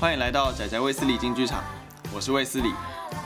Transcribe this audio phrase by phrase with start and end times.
[0.00, 1.62] 欢迎来到仔仔卫斯理进剧场，
[2.14, 2.72] 我是卫斯理，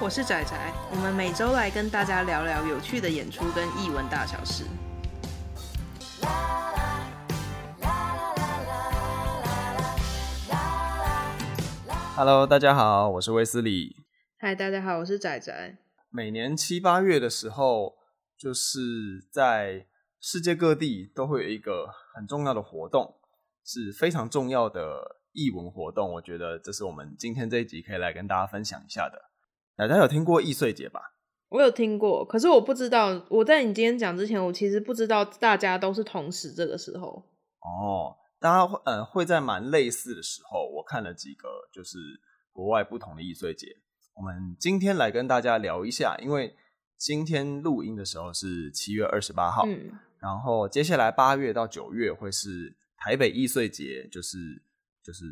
[0.01, 0.57] 我是仔仔，
[0.91, 4.65] 我们每周来跟大家聊聊有趣的演出跟艺文大小事。
[12.17, 14.05] Hello，大家好，我是卫斯理。
[14.41, 15.79] 嗨，大家好，我是仔仔。
[16.11, 17.95] 每年七八月的时候，
[18.37, 18.81] 就是
[19.31, 19.87] 在
[20.21, 23.21] 世界各地都会有一个很重要的活动，
[23.65, 26.11] 是非常重要的艺文活动。
[26.15, 29.21] 我觉得这是我们今天这一集可以来跟大家分享一下的。
[29.77, 31.13] 大家有听过易碎节吧？
[31.51, 33.25] 我有听过，可是我不知道。
[33.29, 37.25] 我在你今天讲之前，我其实不知道大家都是同时这个时候。
[37.61, 41.99] 哦，大家会呃会在蛮类似的时候，我看了几个就是
[42.53, 43.69] 国外不同的易碎节。
[44.15, 46.55] 我们今天来跟大家聊一下，因为
[46.97, 49.91] 今天录音的时候是七月二十八号，嗯，
[50.21, 54.39] 然后接下来八月到九月会是台北易碎节，就是
[55.05, 55.25] 就是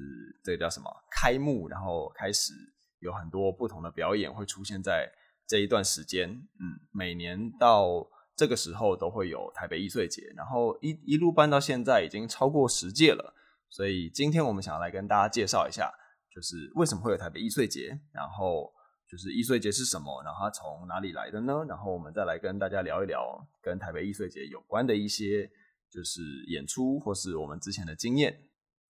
[0.45, 2.53] 这个叫什么开幕，然后开始
[3.01, 5.11] 有很多不同的表演会出现在
[5.49, 8.07] 这一段时间，嗯，每年到
[8.37, 13.35] 这个时候都会有台北艺穗节，然后一一路办到现在已经超过十届了，
[13.69, 15.91] 所以今天我们想要来跟大家介绍一下。
[16.35, 18.73] 就是为什么会有台北艺穗节，然后
[19.07, 21.63] 就是艺穗节是什么，然后它从哪里来的呢？
[21.69, 25.47] 然后我们再来跟大家聊一聊跟台北艺穗节有关的一些
[25.91, 28.35] 就是演出或是我们之前的经验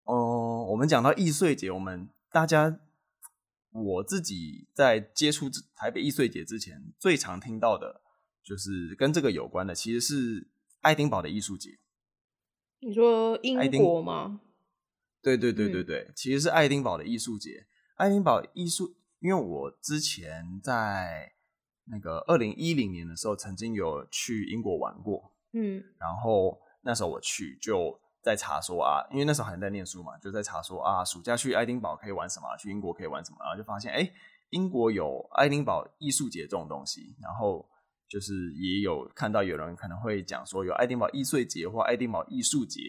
[0.03, 0.40] 哦。
[0.61, 2.79] 嗯，我们讲到易碎节，我们大家
[3.71, 8.01] 我自己在接触台北易碎节之前，最常听到的
[8.43, 10.47] 就是跟这个有关的，其实是
[10.81, 11.79] 爱丁堡的艺术节。
[12.79, 14.41] 你说英国吗？
[15.21, 17.67] 对对对对对，嗯、其实是爱丁堡的艺术节。
[17.95, 21.33] 爱丁堡艺术，因为我之前在
[21.85, 34.11] 那个二零一零年的时候，曾经有去英国玩过，嗯，然后那时候我去就在查说啊，因为那时候还在念书嘛，就在查说啊，暑假去爱丁堡可以玩什么，去英国可以玩什么，然后就发现哎，
[34.49, 37.67] 英国有爱丁堡艺术节这种东西，然后
[38.07, 42.81] 就是也有看到有人可能会讲说有爱丁堡艺穗节或爱丁堡艺术节，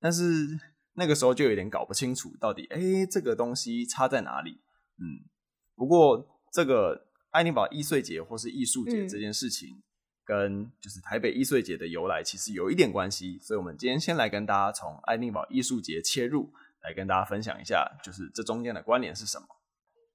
[0.00, 0.58] 但是。
[0.96, 4.62] 那个时候就有点搞不清楚，到底哎，这个东西差在哪里？
[5.00, 5.26] 嗯，
[5.74, 9.82] 不过这个爱丁堡艺穗节或是艺术节这件事情，
[10.24, 16.52] 跟就是台北艺穗节的由来其实有一点关系，所以我们今天先来跟大家从爱丁堡艺术节切入，
[16.82, 19.46] 来跟大家分享一下，就是这中间的关联是什么。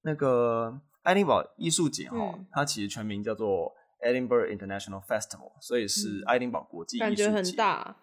[0.02, 7.26] 那个爱丁堡艺术节哈，嗯、它其实全名叫做 Edinburgh International Festival，所以是爱丁堡国际艺术节。
[7.26, 7.98] 感觉很大，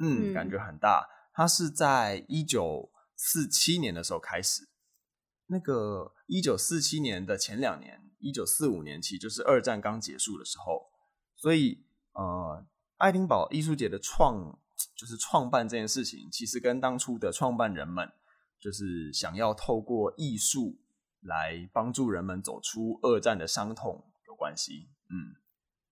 [0.00, 1.08] 嗯，感觉很大。
[1.32, 4.68] 它是在一九四七年的时候开始，
[5.46, 10.90] 那个一九四七年的前两年，一九四五年起就是二战刚结束的时候，
[11.38, 11.82] 所以
[12.12, 12.66] 呃，
[12.98, 14.58] 爱丁堡艺术节的创
[14.94, 18.12] 就是创办这件事情，其实跟当初的创办人们
[18.60, 20.76] 就是想要透过艺术
[21.20, 24.90] 来帮助人们走出二战的伤痛有关系。
[25.08, 25.34] 嗯，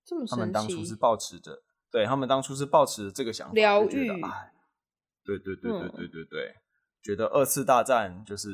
[0.05, 0.27] 这么。
[0.27, 4.11] 他们当初是抱持着，对，他们当初是抱持着这个想法，疗愈。
[4.23, 4.53] 哎
[5.25, 6.63] 对对对对对对对，嗯、
[7.03, 8.49] 觉得二次大战就是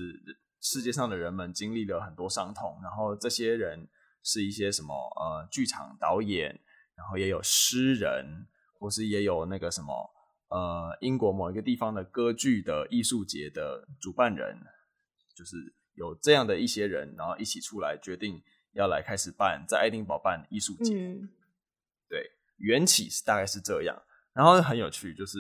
[0.59, 3.87] 世界上的人们经历了很多伤痛，然后这些人
[4.23, 6.59] 是一些什么呃剧场导演，
[6.97, 8.47] 然后也有诗人，
[8.79, 10.11] 或是也有那个什么
[10.49, 14.59] 呃英国某一个地方的歌剧的艺术节的主办人，
[15.37, 15.57] 就是
[15.95, 18.43] 有这样的一些人，然后一起出来决定
[18.73, 20.95] 要来开始办在爱丁堡办艺术节。
[20.95, 21.29] 嗯、
[22.09, 25.39] 对，缘起是大概是这样，然后很有趣就是。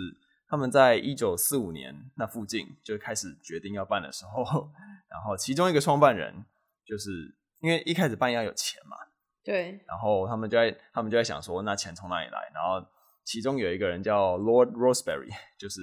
[0.48, 4.70] 他们在一九四五年那附近就开始决定要办的时候，
[5.08, 6.44] 然后其中一个创办人
[6.84, 8.98] 就是因为一开始办要有钱嘛，
[9.44, 12.50] 对，然后他们就在他们就在想说，那钱从哪里来？
[12.54, 12.86] 然后
[13.24, 15.80] 其中有一个人叫 Lord Roseberry，就是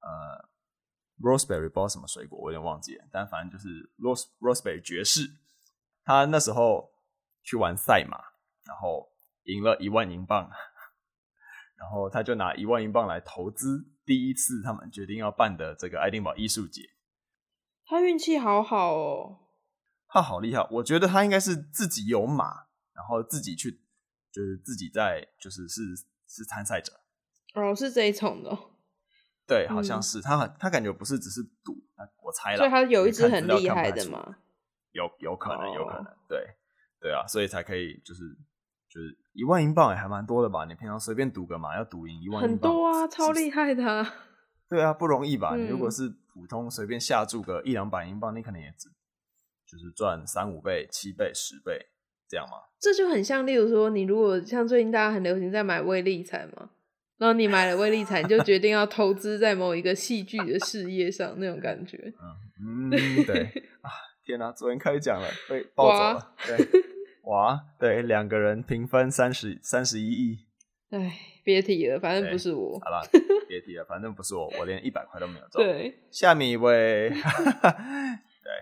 [0.00, 0.48] 呃
[1.20, 5.30] Roseberry 不知道什么水果，我有点忘记了，但反正就是 Rose Roseberry 爵士，
[6.04, 6.92] 他那时候
[7.42, 8.18] 去玩赛马，
[8.64, 9.10] 然后
[9.44, 10.50] 赢了一万英镑。
[11.76, 16.80] 然后他就拿一万英镑来投资第一次他们决定要办的这个爱丁堡艺术节。
[17.84, 19.40] 他运气好好哦，
[20.08, 20.66] 他好厉害。
[20.70, 23.70] 我觉得他应该是自己有马，然后自己去，
[24.32, 25.82] 就是自己在，就是是
[26.26, 26.92] 是参赛者。
[27.54, 28.56] 哦，是这一种的。
[29.46, 31.76] 对，好像是、嗯、他，他感觉不是只是赌，
[32.22, 32.56] 我猜了。
[32.58, 34.36] 所以他有一只很厉害的嘛？
[34.92, 36.56] 有有可能，有可能，对
[37.00, 38.22] 对啊，所以才可以就是。
[38.86, 40.64] 就是一万英镑也还蛮多的吧？
[40.66, 44.14] 你平常随便赌个嘛要赌赢一万英镑，很多啊，超厉害的啊。
[44.68, 45.56] 对啊，不容易吧？
[45.56, 48.88] 嗯、你如果是普通随便下注个一两百英镑，你可能也只
[49.66, 51.88] 就是赚三五倍、七倍、十倍
[52.34, 52.58] 这样吗？
[52.80, 56.70] 这就很像，例如说，你如果像最近大家很流行在买威力彩嘛，
[57.16, 61.96] 然后你买了威力彩，你就决定要投资在某一个戏剧的事业上，那种感觉。
[62.60, 63.44] 嗯，嗯对
[63.80, 63.88] 啊，
[64.24, 66.14] 天哪，昨天开奖了，被 暴走了。
[66.14, 66.68] 哇对，
[67.22, 70.38] 哇，对，两个人平分三十三十一亿。
[70.90, 71.12] 哎，
[71.44, 72.78] 别提了，反正不是我。
[72.80, 73.00] 好了，
[73.48, 75.62] 别提了，反正不是我，我连一百块都没有中。
[75.62, 77.08] 对，下面一位，
[78.42, 78.52] 对，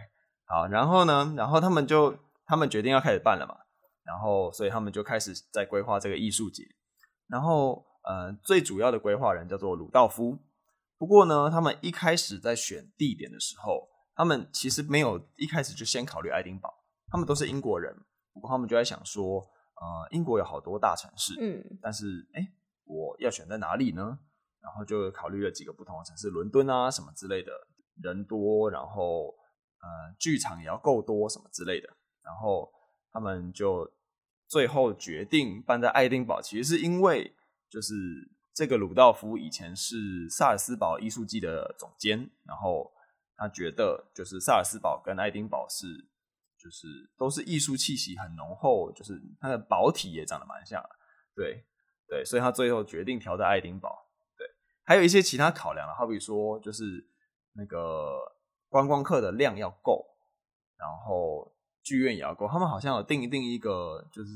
[0.47, 2.17] 好，然后呢，然后他们就
[2.53, 3.57] 他们决定要开始办了嘛，
[4.05, 6.63] 然后所以他们就开始在规划这个艺术节，
[7.27, 10.39] 然后呃，最主要的规划人叫做鲁道夫。
[10.99, 16.69] 不过呢，他们一开始在选地点的时候，他们其实没有一开始就先考虑爱丁堡，
[17.11, 17.97] 他们都是英国人，
[18.35, 19.49] 不过他们就在想说。
[19.75, 22.47] 呃，英国有好多大城市，嗯，但是哎，
[22.85, 24.17] 我要选在哪里呢？
[24.61, 27.51] 然后就考虑了几个不同的城市，伦敦啊什么之类的，
[28.01, 29.35] 人多，然后
[29.81, 31.89] 呃，剧场也要够多什么之类的，
[32.23, 32.73] 然后
[33.13, 33.91] 他们就
[34.47, 37.35] 最后决定办在爱丁堡，其实是因为
[37.69, 37.95] 就是
[38.55, 42.93] 这个鲁道夫以前是萨尔斯堡艺术季的总监，然后
[43.37, 46.09] 他觉得就是萨尔斯堡跟爱丁堡是。
[46.63, 46.87] 就是
[47.19, 50.81] 都是艺术气息很浓厚，就是它的堡体也长得蛮像，
[51.35, 51.65] 对
[52.07, 54.09] 对，所以他最后决定调在爱丁堡。
[54.39, 54.47] 对，
[54.85, 57.05] 还有一些其他考量了，好比说就是
[57.55, 58.17] 那个
[58.69, 60.07] 观光客的量要够，
[60.77, 61.53] 然后
[61.83, 62.49] 剧院也要够。
[62.49, 64.31] 他们好像有定一定一个，就是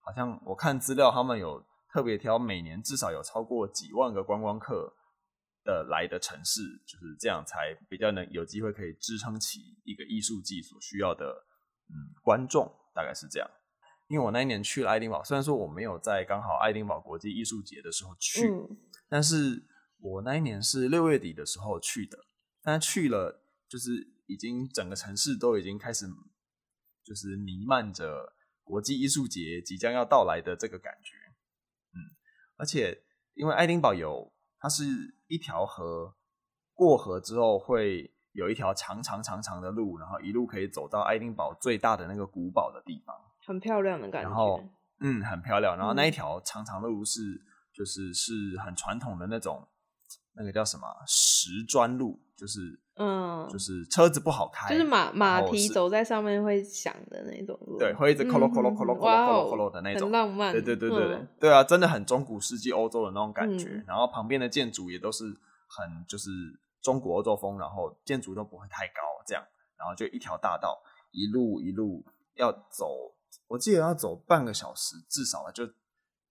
[0.00, 4.92] 好像我看资料，他们有特别挑每年至少有超过几万个观光客
[5.64, 11.46] 的来的城市，就是这样才比较能有机会可以支撑起一个艺术季所需要的
[11.88, 13.50] 嗯观众，大概是这样。
[14.06, 18.76] 因为我那一年去了爱丁堡，虽然说我没有在刚好爱丁堡国际艺术节的时候去，嗯、
[19.08, 19.64] 但是
[19.98, 22.18] 我那一年是六月底的时候去的，
[22.62, 23.90] 但去了就是
[24.26, 26.06] 已经整个城市都已经开始
[27.04, 31.16] 就是弥漫着国际艺术节即将要到来的这个感觉，
[31.92, 31.98] 嗯，
[32.56, 33.02] 而且
[33.34, 34.32] 因为爱丁堡有。
[34.60, 34.82] 它是
[35.26, 36.16] 一条河，
[36.72, 43.14] 过河之后会有一条长长长长的路，然后一路可以走到爱丁堡最大的那个古堡的地方，
[43.46, 44.28] 很漂亮的感觉。
[44.30, 44.58] 然后，
[45.00, 45.76] 嗯，很漂亮。
[45.76, 48.32] 然后那一条长长的路是，嗯、就是是
[48.64, 49.68] 很传统的那种，
[50.36, 52.80] 那个叫什么石砖路，就是。
[52.96, 60.52] 嗯，就是车子不好开，就是马马蹄走在上面会响的那种路，对，会一直咯咯咯咯咯咯咯咯的那种，很浪漫。
[60.52, 63.66] 对对对对对，啊，真的很中古世纪欧洲的那种感觉。
[63.68, 66.30] 嗯、然后旁边的建筑也都是很就是
[66.80, 69.42] 中古欧洲风，然后建筑都不会太高，这样，
[69.76, 72.04] 然后就一条大道，一路一路
[72.36, 73.12] 要走，
[73.48, 75.68] 我记得要走半个小时，至少就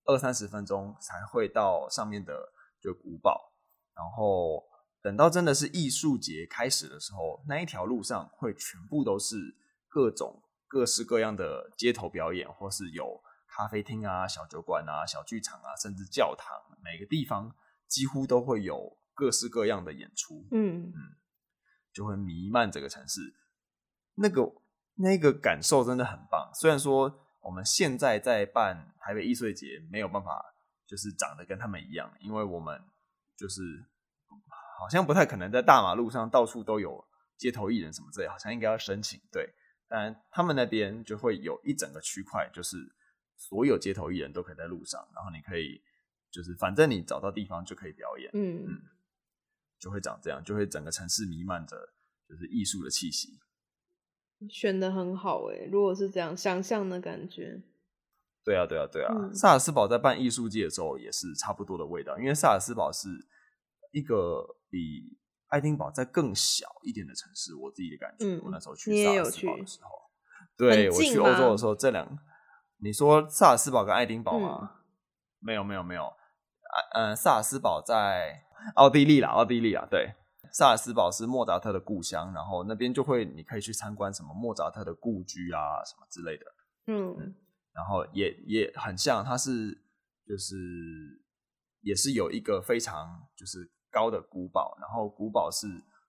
[0.06, 2.34] 二三十分钟才会到上面的
[2.82, 3.52] 就古堡，
[3.96, 4.64] 然后。
[5.04, 9.36] 等到真的是艺术节开始的时候，那一条路上会全部都是
[9.90, 17.54] 各种各式各样的街头表演，或是有咖啡厅啊、小酒馆啊、小剧场啊，甚至教堂，每个地方
[17.86, 20.48] 几乎都会有各式各样的演出。
[20.52, 20.96] 嗯嗯，
[21.92, 23.20] 就会弥漫这个城市。
[24.16, 24.54] 那个
[24.96, 26.50] 那个感受真的很棒。
[26.54, 30.56] 虽然说我们现在在办台北艺术节，没有办法
[30.88, 32.82] 就是长得跟他们一样，因为我们
[33.38, 33.62] 就是。
[34.80, 37.08] 好像不太可能在大马路上到处都有
[37.38, 39.18] 街头艺人什么之类，好像应该要申请。
[39.32, 39.54] 对，
[39.88, 42.76] 但他们那边就会有一整个区块，就是
[43.38, 45.82] 所有街头艺人都可以在路上，然后你可以
[46.30, 48.82] 就是反正你找到地方就可以表演，嗯嗯，
[49.80, 51.78] 就会长这样，就会整个城市弥漫着
[52.28, 53.40] 就是艺术的气息。
[54.50, 57.64] 选的很好哎，如果是这样想象的感觉。
[58.44, 63.08] 对啊对啊对啊，嗯、萨尔斯堡在办艺术季的时候也是差不多的味道，因为萨尔斯堡是
[63.92, 64.58] 一个。
[64.74, 65.16] 比
[65.50, 68.26] 爱丁堡在更小一点的城市，我自己的感觉。
[68.26, 69.90] 嗯、我那时候去萨尔斯堡的时候，
[70.58, 72.18] 对，我去欧洲的时候，这两，
[72.80, 74.58] 你说萨尔斯堡跟爱丁堡吗？
[74.64, 74.70] 嗯、
[75.42, 76.12] 没有，没有，没有。
[76.96, 80.16] 嗯，萨尔斯堡在奥地利啦，奥地利啊，对，
[80.52, 86.46] 萨尔斯堡是莫扎特的故乡，然后那边就会，你可以去参观什么莫扎特的故居啊，什么之类的。
[86.88, 87.36] 嗯，嗯，
[87.74, 89.84] 然后也也很像，它是
[90.26, 90.56] 就是
[91.82, 93.72] 也是有一个非常就是。
[93.94, 95.68] 高的古堡，然后古堡是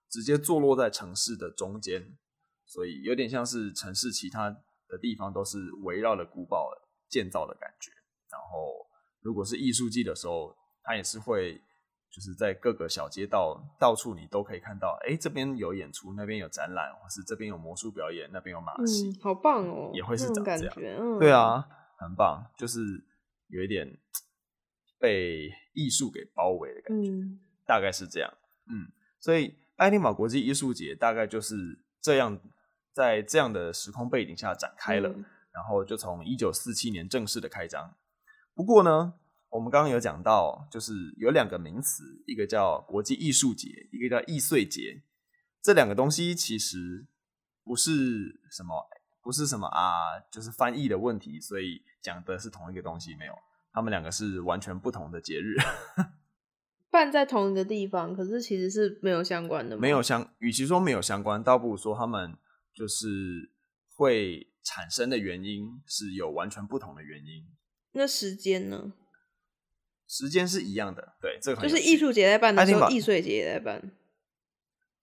[0.08, 2.16] 直接坐落在城市的中间，
[2.64, 4.48] 所以有点像是城市其他
[4.88, 6.70] 的地方都是围绕着古堡
[7.10, 7.90] 建造的感觉。
[8.30, 8.88] 然后
[9.20, 11.60] 如果是艺术季的时候，它也是会
[12.14, 21.66] 就是在各个小街道到处你都可以看到，哎，这边有演出，那边有展览，或是这边有魔术表演，那边有马戏，嗯，好棒哦，也会是长这样，对啊，
[21.98, 22.80] 很棒，就是
[23.48, 23.98] 有一点
[25.00, 27.10] 被艺术给包围的感觉。
[27.10, 28.30] 嗯大概是这样，
[28.68, 31.56] 嗯，所以爱丁堡国际艺术节大概就是
[32.02, 32.38] 这样，
[32.92, 37.94] 在这样的时空背景下展开了，嗯、然后就从一九四七年正式的开张。
[38.54, 39.14] 不过呢，
[39.54, 45.00] 我们刚刚有讲到，就是有两个名词，一个叫国际艺术节，一个叫易碎节。
[45.62, 47.06] 这两个东西其实
[47.62, 48.84] 不是什么，
[49.22, 53.32] 不是什么啊，就是翻译的问题，所以讲的是同一个东西，没有，
[53.72, 55.54] 他们两个是完全不同的节日。
[56.90, 59.80] 办在同一个地方，可是其实是没有相关的吗？
[59.80, 62.36] 没有相，与其说没有相关，倒不如说他们
[62.74, 63.52] 就是
[63.94, 67.46] 会产生的原因是有完全不同的原因。
[67.92, 68.92] 那时间呢？
[70.06, 73.92] 时间是一样的，对，这个就是艺术节在办的时候，艺术节也在办。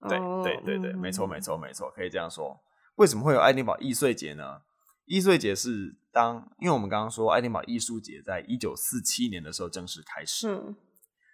[0.08, 2.60] 对对对对，没错没错没错，可以这样说。
[2.96, 4.62] 为什么会有爱丁堡艺术节呢？
[5.04, 10.48] 艺术节是当，因为我们刚刚说爱丁堡艺术节在一九四七年的时候正式开始。
[10.48, 10.74] 嗯。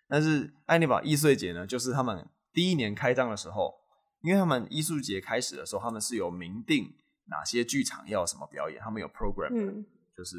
[0.09, 3.75] 但是爱丁堡艺术节呢，就是他们第一年开张的时候，
[4.23, 6.95] 因为他们艺术节开始的时候，他们是有明定
[7.27, 10.37] 哪些剧场要什么表演，他们有 program，嗯，就是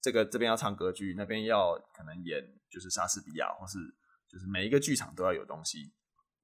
[0.00, 3.78] 这个这边要唱歌剧，那边要可能演就是莎士比亚，或是
[4.28, 5.92] 就是每一个剧场都要有东西。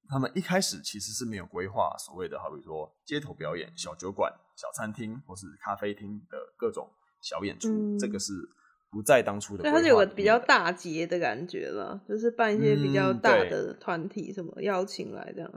[0.08, 8.32] 他们一开始其实是没有规划所谓的，好比说街头表演、小酒馆、小餐厅或是咖啡厅的各种小演出，嗯，这个是。
[8.90, 15.50] 不在当初的，对，它是有个比较大节的感觉了，就是办一些比较大的团体，什么邀请来这样，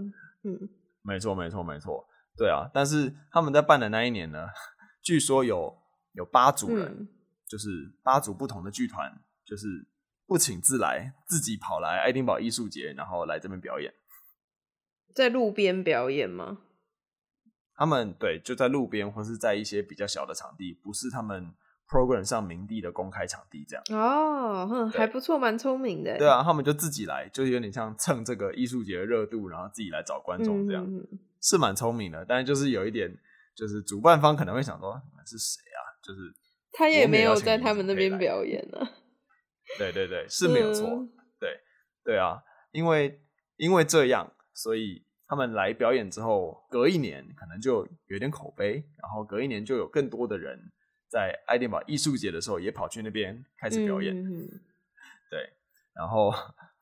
[0.43, 0.57] 嗯，
[1.03, 2.03] 没错，没错，没错，
[2.35, 2.67] 对啊。
[2.73, 4.47] 但是他们在办的那一年呢，
[5.05, 5.71] 据说有
[6.13, 7.07] 有八组人，嗯、
[7.47, 7.69] 就是
[8.03, 9.11] 八组不同的剧团，
[9.45, 9.87] 就是
[10.25, 13.93] 不请自来，自己跑来爱丁堡艺术节，然后来这边表演，
[15.15, 16.59] 在路边表演吗？
[17.75, 21.53] 他们对，就在路边，或是在一些比较小的场地，不是他们。
[21.89, 26.17] program 上名地的公开场地这样哦，哼，还不错，蛮聪明的。
[26.17, 31.07] 对啊，他们就自己来，就有点像蹭这个艺术节的热度，然后自己来找观众这样，嗯、
[31.41, 32.25] 是蛮聪明的。
[32.25, 33.17] 但是就是有一点，
[33.55, 35.79] 就是主办方可能会想说，你们是谁啊？
[36.03, 36.19] 就是
[36.77, 38.87] 他也没有在他们那边表演 呢。
[39.79, 40.87] 对对对，是没有错。
[40.87, 41.59] 嗯、对
[42.03, 43.19] 对啊，因为
[43.55, 50.71] 因为这样，所以他们来表演之后，隔一年可能就有点口碑，然后隔一年就有更多的人。
[51.09, 54.13] 在爱丁堡艺术节的时候，也跑去那边开始表演。
[54.13, 54.45] 嗯、
[55.31, 55.49] 对，
[55.95, 56.29] 然后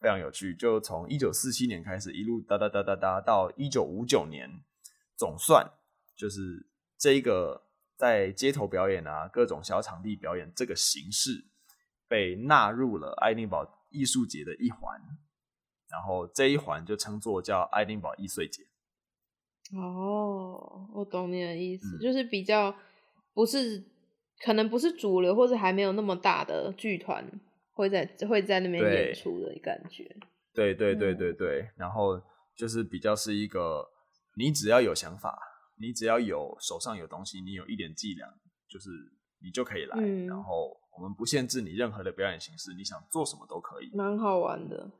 [0.01, 4.49] 非常有趣，就从一九四七年开始，一路哒哒哒哒哒到一九五九年，
[5.15, 5.71] 总算
[6.17, 7.64] 就是这一个
[7.97, 11.45] 在街头表演啊，各种小场地表演这个形式，
[12.07, 14.99] 被纳入了爱丁堡艺术节的一环。
[15.89, 18.63] 然后这一环就称作叫爱丁堡易碎节。
[19.73, 22.75] 哦，我懂你的意思，嗯、就是比较
[23.33, 23.83] 不是。
[24.43, 27.25] 可能不是主流，或者还没有那么大的剧团
[27.71, 30.03] 会在会在那边演出的感觉。
[30.53, 32.21] 对对对对对，嗯、然后
[32.53, 33.87] 就是比较是一个，
[34.35, 35.39] 你只要有想法，
[35.77, 38.27] 你只要有手上有东西，你有一点伎俩，
[38.67, 38.89] 就是
[39.41, 39.97] 你就可以来。
[39.99, 43.89] 嗯、然后我们不限制你任何的表演形式，你想做什么都可以。
[43.95, 44.91] 蛮好玩的，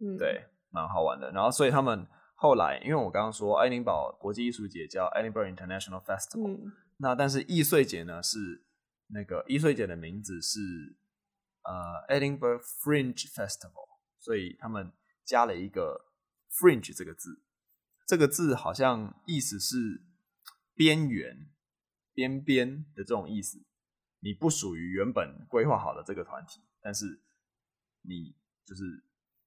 [0.00, 1.30] 嗯，对，蛮好玩的。
[1.32, 8.62] 然后所以他们后来，因为我刚刚说爱丁堡国际艺术节叫 Edinburgh International Festival，、嗯、那但是易碎节呢是。
[9.08, 10.58] 那个易碎节的名字是
[11.62, 11.72] 呃
[12.08, 13.86] Edinburgh Fringe Festival，
[14.18, 14.90] 所以他们
[15.26, 16.00] 加了一个
[16.50, 17.42] Fringe 这个字，
[18.08, 19.76] 这个字好像意思是
[20.74, 21.48] 边缘、
[22.12, 23.64] 边边的这种意思。
[24.20, 27.20] 你不属于原本规划好的这个团体，但是
[28.02, 29.04] 你就是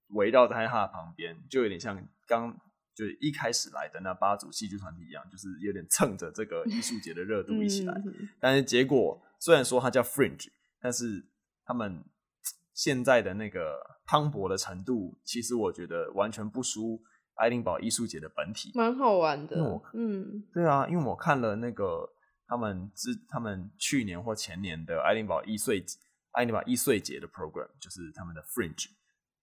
[0.08, 2.56] 围绕在他的旁边，就有点像刚
[2.94, 7.94] 就是一开始来的那八组戏剧团体一样，就是有点蹭着这个艺术节的热度一起来，
[8.40, 9.22] 但是结果。
[9.40, 10.48] 虽然说它叫 Fringe，
[10.80, 11.24] 但是
[11.64, 12.04] 他们
[12.74, 17.00] 现在的那个磅礴的程度，其实我觉得完全不输
[17.38, 18.70] 爱丁堡艺术节的本体。
[18.74, 19.56] 蛮好玩的，
[19.94, 22.08] 嗯，对啊，因为我看了那个
[22.46, 25.84] 他们之他们去年或前年的爱丁堡艺岁
[26.32, 28.90] 爱丁堡艺岁节的 program，就是他们的 Fringe，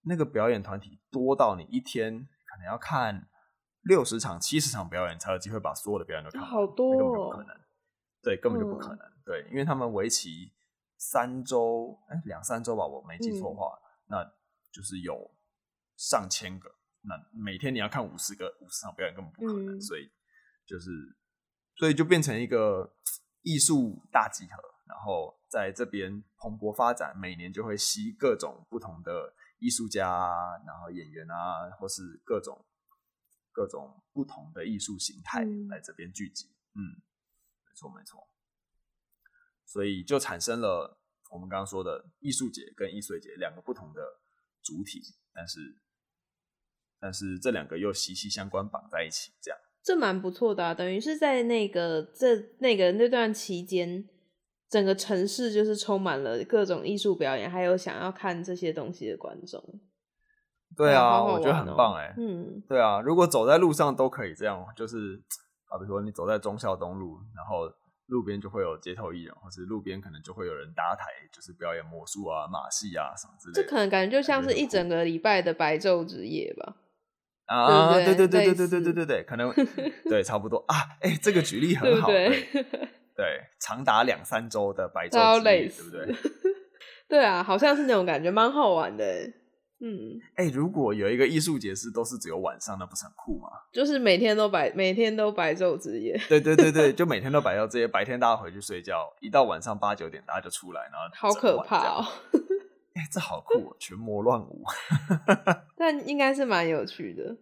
[0.04, 3.28] 那个表演团体多到你一天可能要看
[3.82, 7.58] 六十场、七十场表演，才有机会把所有的表演都看完，好多哦，根本不可能，
[8.22, 8.98] 对，根本就不可能。
[8.98, 10.54] 嗯对，因为他们为期
[10.98, 14.34] 三周，哎，两三周吧，我没记错的话，嗯、那
[14.72, 15.32] 就是有
[15.98, 16.70] 上千个，
[17.08, 20.12] 那每天你要看五十个五十场表演，根本不可能，嗯、所以
[20.66, 20.90] 就是，
[21.78, 22.96] 所以就变成一个
[23.42, 32.66] 艺术大集合，然后在这边蓬勃发展，每年就会吸各种不同的艺术家啊，然后演员啊，或是各种
[33.52, 37.02] 各种不同的艺术形态来这边聚集，嗯，嗯，
[37.68, 38.28] 没错没错。
[39.66, 44.02] 所以就产生了我们刚刚说的艺术节跟艺术节两个不同的
[44.64, 45.02] 主体，
[45.34, 45.60] 但是
[47.00, 54.08] 但是这两个又息息相关绑在一起，这样这蛮不错的啊，等于是在那个这那个那段期间，
[54.70, 59.64] 整个城市就是充满了各种艺术表演，还有想要看这些东西的观众。
[60.76, 62.14] 对啊，我觉得很棒哎。
[62.18, 65.22] 嗯，对啊，如果走在路上都可以这样，就是
[65.70, 67.72] 啊，比如说你走在忠孝东路，然后
[68.08, 73.62] 路边就会有街头艺人，或是路边可能就会有人搭台，就是表演魔术啊、马戏啊什么之类的。
[73.62, 76.76] 这可能感觉就像是一整个礼拜的白昼之夜吧。
[77.46, 79.54] 啊，对对对对对对对对对对，可能
[80.10, 80.76] 对差不多啊。
[81.02, 82.64] 哎、欸，这个举例很好，对对，
[83.16, 86.16] 对，长达两三周的白昼之夜，对不对？
[87.08, 89.06] 对啊，好像是那种感觉，蛮好玩的。
[89.82, 93.50] 嗯，哎、欸，如果有一个艺术节是都是只有晚上，那不是很酷吗？
[93.74, 96.20] 就是每天都白，每天都白昼之夜。
[96.30, 102.06] 对对对对， 就每天都白昼之夜，白天大家回去睡觉，一到晚上八九点大家就出来，然后好可怕哦。
[102.96, 104.64] 哎、欸，这好酷、喔，群魔乱舞。
[105.78, 107.38] 但应该是蛮有趣的。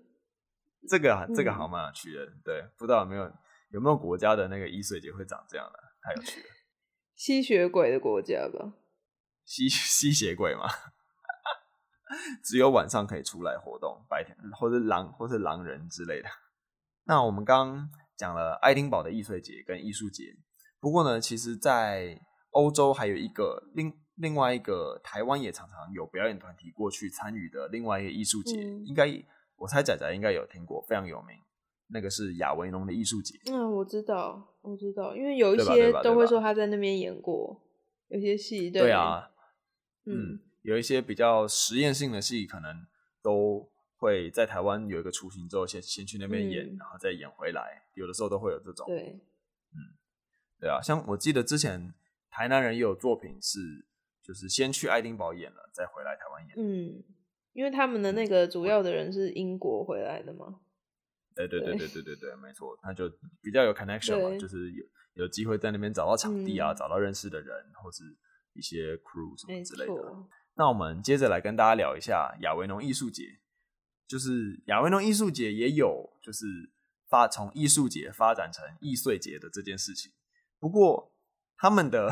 [0.89, 3.31] 这个这个好蛮有趣的，嗯、对，不知道有没有
[3.71, 6.47] 有没有国家的那个艺术节会长这样的，太有趣了。
[7.15, 8.73] 吸血鬼的国家吧？
[9.45, 10.67] 吸吸血鬼吗？
[12.43, 16.29] 只有晚上可以出来活动，白天或者狼或是狼人之类的。
[17.05, 20.35] 那我们刚讲了爱丁堡的易碎节跟艺术节，
[20.79, 22.19] 不过呢，其实，在
[22.51, 29.07] 欧洲还有一个另另外一个台湾也常常有表演团体过去参与的另外一个艺术节，嗯、应该
[29.55, 31.37] 我猜仔仔应该有听过，非常有名，
[31.87, 33.39] 那个是亚维农的艺术节。
[33.51, 37.61] 嗯，我知道，我知道，因为有一些都会说他在那边演过，
[38.09, 39.31] 有些戏对，对啊，
[40.05, 40.33] 嗯。
[40.33, 42.87] 嗯有一些比较实验性的戏，可能
[43.21, 47.83] 都会在台湾有一个雏形之后，先先去那边演，嗯，然后再演回来。
[47.95, 48.87] 有的时候都会有这种。
[48.87, 49.19] 对，
[49.73, 49.77] 嗯，
[50.61, 51.93] 对啊，像我记得之前
[52.29, 53.59] 台南人也有作品是，
[54.23, 56.55] 就是先去爱丁堡演了，再回来台湾演。
[56.57, 57.03] 嗯，
[57.51, 60.61] 因为他们的那个主要的人是英国回来的嘛。
[61.35, 63.09] 对对对对对对对，没错，他就
[63.41, 68.03] 比较有 connection 嘛，就是有有机会在那边找到场地啊，嗯，找到认识的人，或是
[68.53, 69.93] 一些 crew 什么之类的。
[70.55, 73.23] 那我们接着来跟大家聊一下亚维农艺术节，
[74.07, 76.45] 就是亚维农艺术节也有就是
[77.09, 80.11] 发从艺术节发展成易碎节的这件事情。
[80.59, 81.11] 不过
[81.57, 82.11] 他们的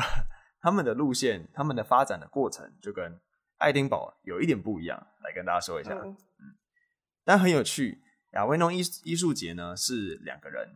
[0.62, 3.20] 他们的路线，他们的发展的过程就跟
[3.58, 5.92] 爱丁堡有一点不一样，来跟大家说一下。
[5.92, 6.16] 嗯，
[7.24, 8.00] 但很有趣，
[8.34, 10.68] 亚维农艺艺术节呢是两个人，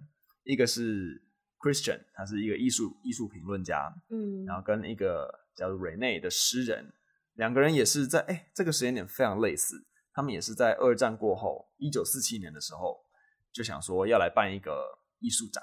[0.43, 1.23] 一个是
[1.61, 6.93] Christian，他是一个艺术艺术评论家，嗯，然后跟一个叫做 Rene 的诗人。
[7.35, 9.87] 两个人也是在哎，这个时间点非常类似。
[10.13, 13.05] 他们也是在二战过后，一九四七年的时候，
[13.53, 15.63] 就想说要来办一个艺术展。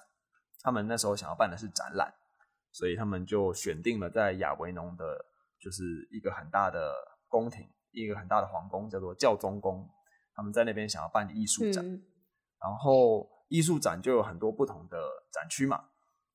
[0.61, 2.13] 他们那时候想要办的是展览，
[2.73, 5.25] 所以他们就选定了在亚维农的，
[5.61, 6.93] 就是一个很大的
[7.29, 9.89] 宫廷，一个很大的皇宫，叫做教宗宫。
[10.35, 12.03] 他们在那边想要办艺术展，嗯、
[12.59, 14.97] 然后艺术展就有很多不同的
[15.31, 15.85] 展区嘛。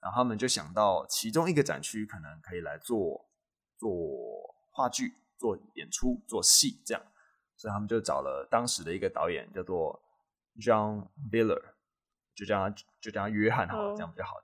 [0.01, 3.29] 然后他们就想到其中一个展区可能可以来做
[3.77, 3.91] 做
[4.71, 5.13] 话剧。
[5.41, 7.01] 做演出、做戏这样，
[7.57, 10.03] 所以他们就找了当时的一个导演，叫做
[10.57, 11.63] John Biller，
[12.35, 14.35] 就叫他就叫他约翰好了，这样比较，好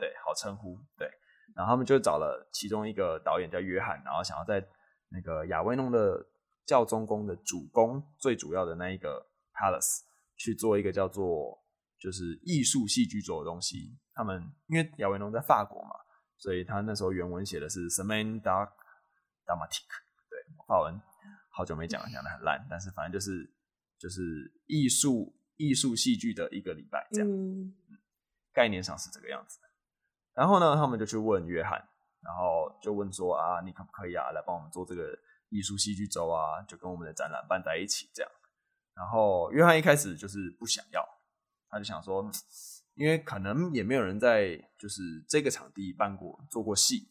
[0.00, 1.08] 对，好称呼对。
[1.54, 4.66] 然后他们就找了其中一个导演叫约翰，然后想要在
[5.10, 6.24] 那个亚维农的
[6.64, 10.00] 教宗宫的主宫最主要的那一个 Palace
[10.36, 11.60] 去做一个叫做
[11.98, 13.98] 就是艺术戏剧周的东西。
[14.14, 15.90] 他们因为亚维农在法国嘛，
[16.38, 18.70] 所以他那时候原文写的是 Semaine d'Art
[19.44, 20.08] Dramatique。
[20.66, 21.00] 法文
[21.50, 23.52] 好久没讲了，讲的很烂，但是反正就是
[23.98, 24.20] 就是
[24.66, 27.74] 艺术艺术戏剧的一个礼拜这样，嗯，
[28.52, 29.58] 概念上是这个样子。
[30.34, 31.82] 然后呢，他们就去问约翰，
[32.20, 36.62] 然后就问说啊，你可不可以啊来帮我们做这个艺术戏剧周啊？
[36.62, 38.32] 就跟我们的展览办在一起这样。
[38.94, 41.06] 然后约翰一开始就是不想要，
[41.68, 42.30] 他就想说，
[42.94, 47.08] 因为可能也没有人在就是这个场地办过做过戏。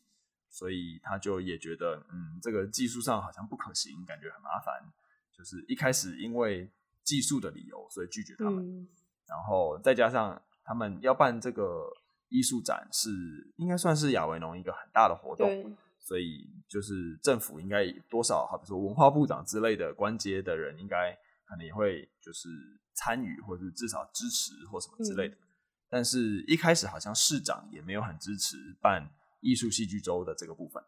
[0.51, 4.83] 所以他就也觉得，嗯，这个技术上好像不可行，感觉很麻烦。
[5.31, 6.67] 就是一开始因为
[7.03, 8.67] 技术的理由，所以拒绝他们。
[8.67, 8.87] 嗯、
[9.27, 11.87] 然后再加上他们要办这个
[12.29, 13.09] 艺术展，是
[13.57, 21.11] 应该算是亚维农一个很大的活动，所以就是政府应该多少，好比说文化部长之类的关节的人，应该
[21.45, 22.47] 可能也会就是
[22.93, 25.35] 参与，或者是至少支持或什么之类的。
[25.35, 25.47] 嗯、
[25.89, 29.09] 但是一开始好像市长也没有很支持办。
[29.41, 30.83] 艺术戏剧周的这个部分，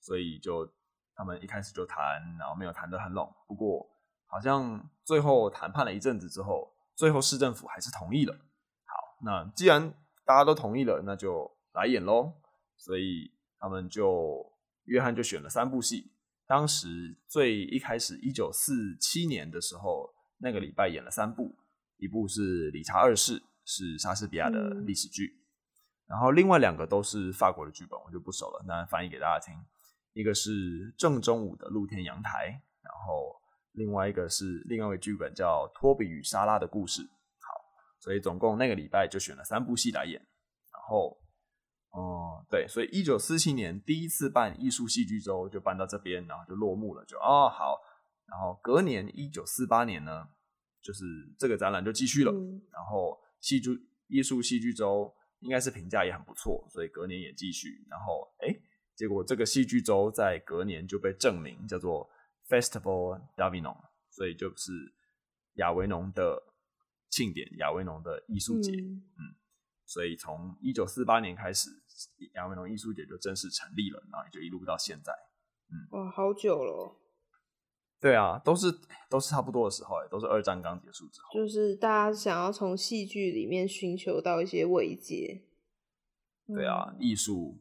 [0.00, 0.66] 所以就
[1.14, 2.02] 他们一开始就谈，
[2.38, 3.30] 然后没有谈得很拢。
[3.46, 3.86] 不过
[4.24, 8.32] 好像最后谈判了一阵子之后，最后市政府还是同意了。
[8.32, 9.92] 好，那既然
[10.28, 12.34] 大家都同意了，那就来演喽。
[12.76, 14.44] 所以他们就
[14.84, 16.12] 约翰就选了三部戏。
[16.46, 21.56] 当时最一开始一九四七年的时候，那个礼拜演了三部，
[21.96, 25.40] 一部是《理查二世》，是莎士比亚的历史剧。
[26.06, 29.54] 然后另外两个都是法国的剧本，我就不熟了，那翻译给大家听。
[30.12, 32.48] 一个是正中午的《露天阳台》，
[32.82, 33.40] 然后
[33.72, 37.02] 另外一个是另外一个剧本叫《托比与莎拉的故事》。
[37.98, 40.14] 好，所以总共那个礼拜就选了三部戏来演。
[40.72, 41.18] 然后，
[41.90, 47.80] 哦、嗯，对，所以一九四七年第一次办艺术戏剧周就办到这边，然后就落幕了，就哦好。
[48.26, 50.28] 然后隔年一九四八年呢，
[50.82, 51.04] 就是
[51.38, 52.32] 这个展览就继续了。
[52.32, 53.70] 嗯、然后戏剧
[54.06, 55.14] 艺术戏剧周。
[55.40, 57.86] 应该是评价也很不错，所以隔年也继续。
[57.88, 58.52] 然后，哎，
[58.96, 62.10] 结果这个戏剧周在隔年就被证明叫做
[62.48, 63.78] Festival d'Avignon，
[64.10, 64.72] 所以就是
[65.58, 66.42] 亚维农的
[67.08, 68.72] 庆典，亚维农的艺术节。
[68.72, 69.22] 嗯，嗯，
[69.86, 71.70] 所以从一九四八年开始，
[72.34, 75.12] 亚维农艺术节就正式成立了，然后也就一路到现在。
[75.70, 76.96] 嗯，哇，好久了。
[78.00, 78.72] 对啊，都是
[79.10, 81.34] 都是差不多的时候，都是二战刚结束之后。
[81.34, 85.42] 就是大家想要从戏剧里面寻求到一些慰藉。
[86.46, 87.58] 对啊，艺术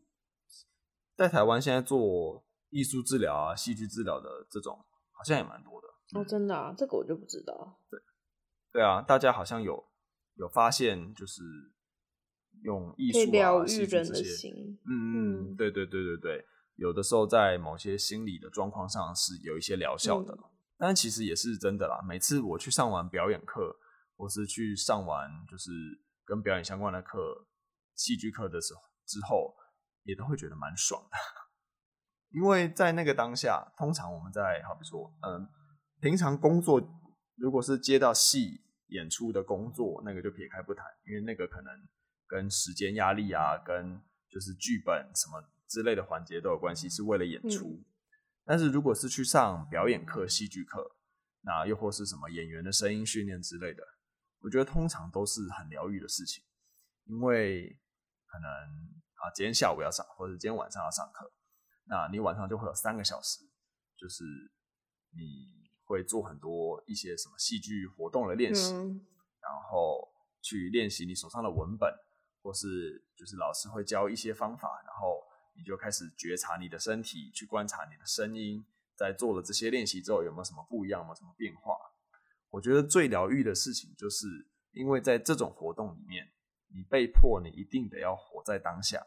[1.15, 4.77] 在台湾现在做艺术治疗啊、戏剧治疗的这种，
[5.12, 5.88] 好像也蛮多的。
[6.19, 7.79] 哦，真的啊，这个我就不知道。
[7.89, 7.99] 对，
[8.77, 9.87] 对啊，大家好像有
[10.35, 11.41] 有发现，就是
[12.61, 14.53] 用艺术啊、疗愈人的心。
[14.85, 16.45] 嗯嗯，对对对对对。
[16.75, 20.43] 有的时候在某些心理的状况上是有一些疗效的，嗯、
[20.77, 22.05] 但其实也是真的啦。
[22.07, 23.75] 每次我去上完表演课，
[24.15, 25.71] 或是去上完就是
[26.23, 27.47] 跟表演相关的课、
[27.95, 29.55] 戏剧课的时候之后，
[30.03, 31.17] 也都会觉得蛮爽的。
[32.29, 35.49] 因为在那个当下，通常我们在好比说，嗯，
[35.99, 36.79] 平常工作
[37.37, 41.73] 如果是接到戏演出的工作，那个就撇开不谈，因为那个可能
[42.28, 45.43] 跟时间压力啊，跟就是剧本什么。
[45.69, 47.67] 之类的环节都有关系，是为了演出。
[47.67, 47.86] 嗯、
[48.45, 50.95] 但是如果是去上表演课、戏剧课，
[51.41, 53.84] 那又或是什么演员的声音训练之类的，
[54.39, 56.41] 我觉得通常都是很疗愈的事情。
[57.04, 57.78] 因为
[58.28, 61.30] 可能啊，今天下午要上，或者今天晚上要上课，
[61.84, 63.41] 那你晚上就会有三个小时，
[63.97, 64.23] 就是
[65.12, 65.56] 你
[65.88, 69.02] 会做很多一些什么戏剧活动的练习，嗯、
[69.41, 70.08] 然后
[70.43, 71.91] 去练习你手上的文本，
[72.43, 75.26] 或是就是老师会教一些方法，然后。
[75.60, 78.63] 你就开始觉察你的身体，去观察你的声音，
[78.95, 81.76] 在做了这些练习之后，有没有什么不一样，有没有什么变化？
[82.52, 84.28] 我觉得最疗愈的事情，就是
[84.71, 86.32] 因为在这种活动里面，
[86.67, 89.04] 你被迫你一定得要活在当下，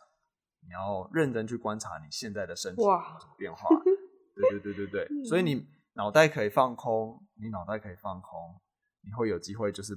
[0.66, 3.68] 你要认真去观察你现在的身体有没有什么变化。
[4.34, 8.60] 对对对对对，所以你脑袋可以放空，你脑袋可以放空，
[9.02, 9.94] 你会有机会就是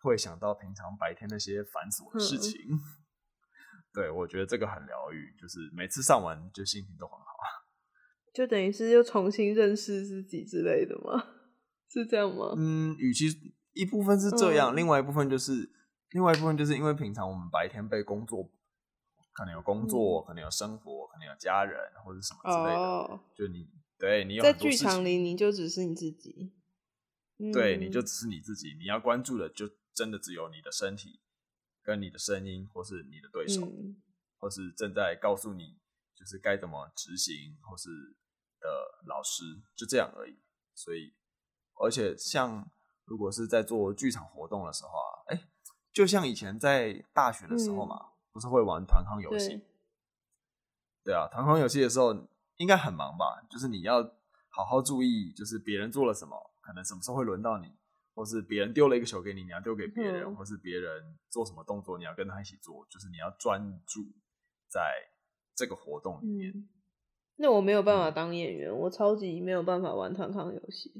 [0.00, 2.60] 不会想到平常白天那些繁琐的事情。
[2.70, 2.78] 嗯
[3.94, 7.26] 对，我觉得这个很疗愈，就是每次上完就心情都很好，
[8.32, 11.22] 就等于是又重新认识自己之类的吗？
[11.92, 12.54] 是这样吗？
[12.56, 13.26] 嗯，与其
[13.74, 15.70] 一部分是这样，嗯、另外一部分就是，
[16.12, 18.50] 另外一部分就是因为平常我们白天被工作，
[19.34, 23.68] 可能有工作，嗯、可能有生活，可能有家人或者什么之类的，哦、就你
[24.02, 26.52] 对你有在剧场里，你就只是你自己，
[27.38, 31.20] 嗯、对，你就只是你自己，你要关注的就真的只有你的身体。
[31.84, 34.00] 跟你的声音，或是你的对手，嗯、
[34.38, 35.80] 或是正在告诉你，
[36.14, 37.88] 就是该怎么执行，或是
[38.60, 38.68] 的
[39.08, 39.42] 老师，
[39.74, 40.38] 就这样而已。
[40.76, 41.12] 所以，
[41.82, 42.70] 而且像
[43.04, 45.48] 如果是在做剧场活动的时候啊，哎、欸，
[45.92, 49.60] 就像以前在大学的时候嘛，嗯、不是会玩团康游戏？
[51.02, 52.14] 对啊，团康游戏的时候
[52.62, 53.42] 应该很忙吧？
[53.50, 54.00] 就是你要
[54.48, 57.66] 好好注意，就是别人做了什么，可能什么时候会轮到你。
[58.14, 62.86] 或是别人丢了一个球给你，你要丢给别人；嗯、或是别人做什么动作，你要跟他一起做。
[62.90, 64.02] 就是你要专注
[64.68, 64.80] 在
[65.56, 66.50] 这个活动里面。
[66.50, 66.68] 嗯、
[67.36, 70.92] 那我没有办法当演员，嗯、我超级没有办法玩团康游戏。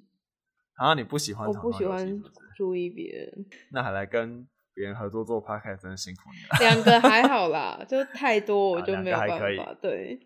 [0.76, 1.46] 啊，你不喜欢？
[1.46, 2.22] 我不喜欢
[2.56, 3.44] 注意别人。
[3.72, 6.56] 那还来跟别人合作做 podcast，真的辛苦你了。
[6.60, 9.64] 两个还好啦，就太多我就没有办法。
[9.64, 10.18] 啊、对，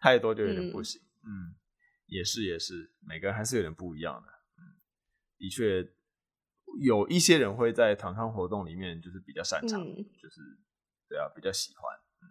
[0.00, 1.00] 太多就有点不行。
[1.22, 1.54] 嗯，嗯，
[2.06, 4.28] 也是也是，每个人还是有点不一样的。
[4.58, 4.80] 嗯，
[5.38, 5.94] 的确。
[6.80, 10.40] 有一些人会在团康活动里面就是比较擅长，嗯、就是
[11.08, 12.30] 对啊，比较喜欢，嗯，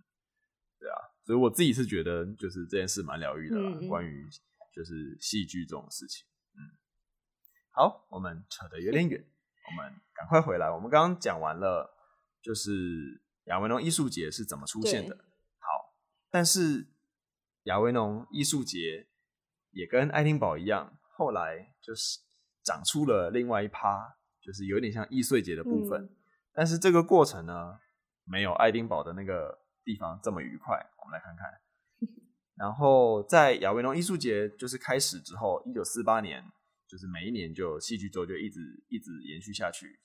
[0.79, 4.25] 对啊，所以我自己是觉得就是这件事蛮疗愈的啦，嗯、关于
[4.73, 6.71] 就是戏剧这种事情，嗯，
[7.71, 9.21] 好，我们扯得有点远，
[9.67, 10.71] 我们赶快回来。
[10.71, 11.93] 我们刚刚讲完了，
[12.41, 15.17] 就是亚文龙艺术节是怎么出现的，
[15.57, 15.97] 好，
[16.31, 16.87] 但是
[17.69, 19.07] 亚维农艺术节
[19.71, 22.19] 也跟爱丁堡一样，后来就是
[22.63, 24.15] 长出了另外一趴。
[24.41, 26.09] 就是有点像易碎节的部分，嗯、
[26.53, 27.77] 但是这个过程呢，
[28.23, 30.75] 没有爱丁堡的那个地方这么愉快。
[31.03, 31.45] 我们来看看。
[32.57, 36.41] 然后在亚维农艺术节就是开始之后，一九四八年，
[36.87, 39.99] 就是每一年就戏剧周就一直一直延续下去。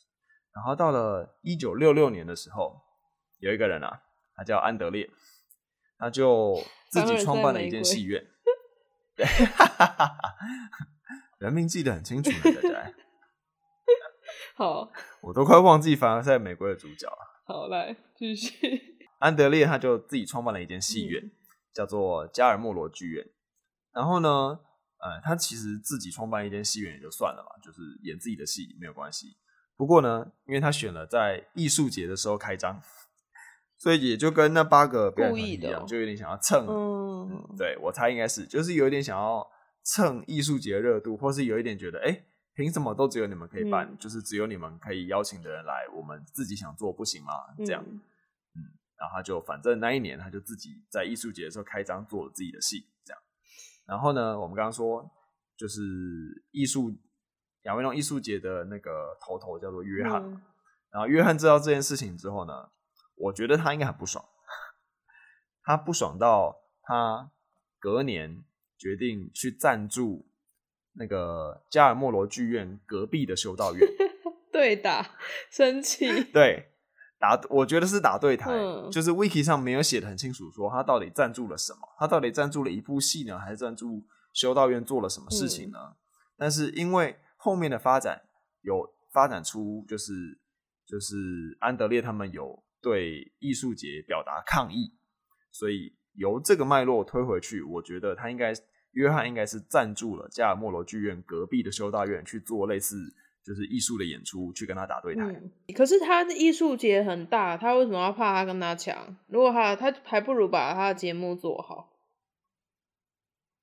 [0.52, 2.82] 然后到了一九六六年的时候，
[3.38, 4.02] 有一个人啊，
[4.34, 5.08] 他叫安德烈，
[5.98, 8.24] 他就自己创办了一间戏院。
[9.16, 9.26] 对，
[11.38, 12.30] 人民记得很清楚？
[14.56, 17.18] 好，我都快忘记凡尔赛玫瑰的主角了。
[17.46, 18.96] 好，来继续。
[19.18, 21.30] 安德烈他就自己创办了一间戏院，嗯、
[21.74, 23.24] 叫做加尔莫罗剧院。
[23.92, 24.28] 然后呢，
[24.98, 29.36] 呃，他其实自己创办一间戏院也就算了嘛，就是演自己的戏没有关系。
[29.76, 32.80] 不过呢，因为他选了在艺术节的时候开张，
[33.84, 36.66] 所以也就跟那八个表演团一样，就有点想要蹭。
[36.66, 39.46] 嗯，嗯，对，我猜应该是，就是有一点想要
[39.82, 43.86] 蹭艺术节的热度，或是有一点觉得，哎，凭什么都只有你们可以办？
[43.90, 47.32] 嗯、就是只有你们可以邀请的人来，我们自己想做不行吗？
[47.58, 48.00] 这样，嗯，
[48.56, 48.58] 嗯，
[48.96, 53.22] 然后他就反正那一年他就自己在艺术节的时候开张做了自己的戏，这样。
[53.86, 55.04] 然后呢，我们刚刚说
[55.58, 55.82] 就是
[56.50, 56.90] 艺术。
[57.64, 60.38] 亚维农艺术节的那个头头叫做约翰，嗯、
[60.90, 62.52] 然后约翰知道这件事情之后呢，
[63.16, 64.24] 我觉得他应该很不爽，
[65.62, 67.30] 他不爽到他
[67.78, 68.44] 隔年
[68.76, 70.26] 决定去赞助
[70.94, 73.88] 那个加尔莫罗剧院隔壁的修道院，
[74.52, 75.16] 对打
[75.50, 76.72] 生气，对
[77.18, 85.78] 打，我觉得是打对台，嗯、就是 Wiki 上没有写的很清楚，说他到底赞助了什么，他到底赞助了一部戏呢，还是赞助修道院做了什么事情呢？
[85.80, 85.96] 嗯、
[86.36, 88.22] 但是因为后面的发展
[88.62, 90.12] 有发展出，就是
[90.86, 94.92] 就是安德烈他们有对艺术节表达抗议，
[95.50, 98.52] 所以由这个脉络推回去，我觉得他应该
[98.90, 102.96] 约翰应该是赞助了加尔莫罗剧院隔壁的修道院去做类似
[103.42, 105.22] 就是艺术的演出，去跟他打对台。
[105.24, 109.16] 嗯，可是他的艺术节很大，他为什么要怕他跟他抢？
[109.28, 111.90] 如果他他还不如把他的节目做好。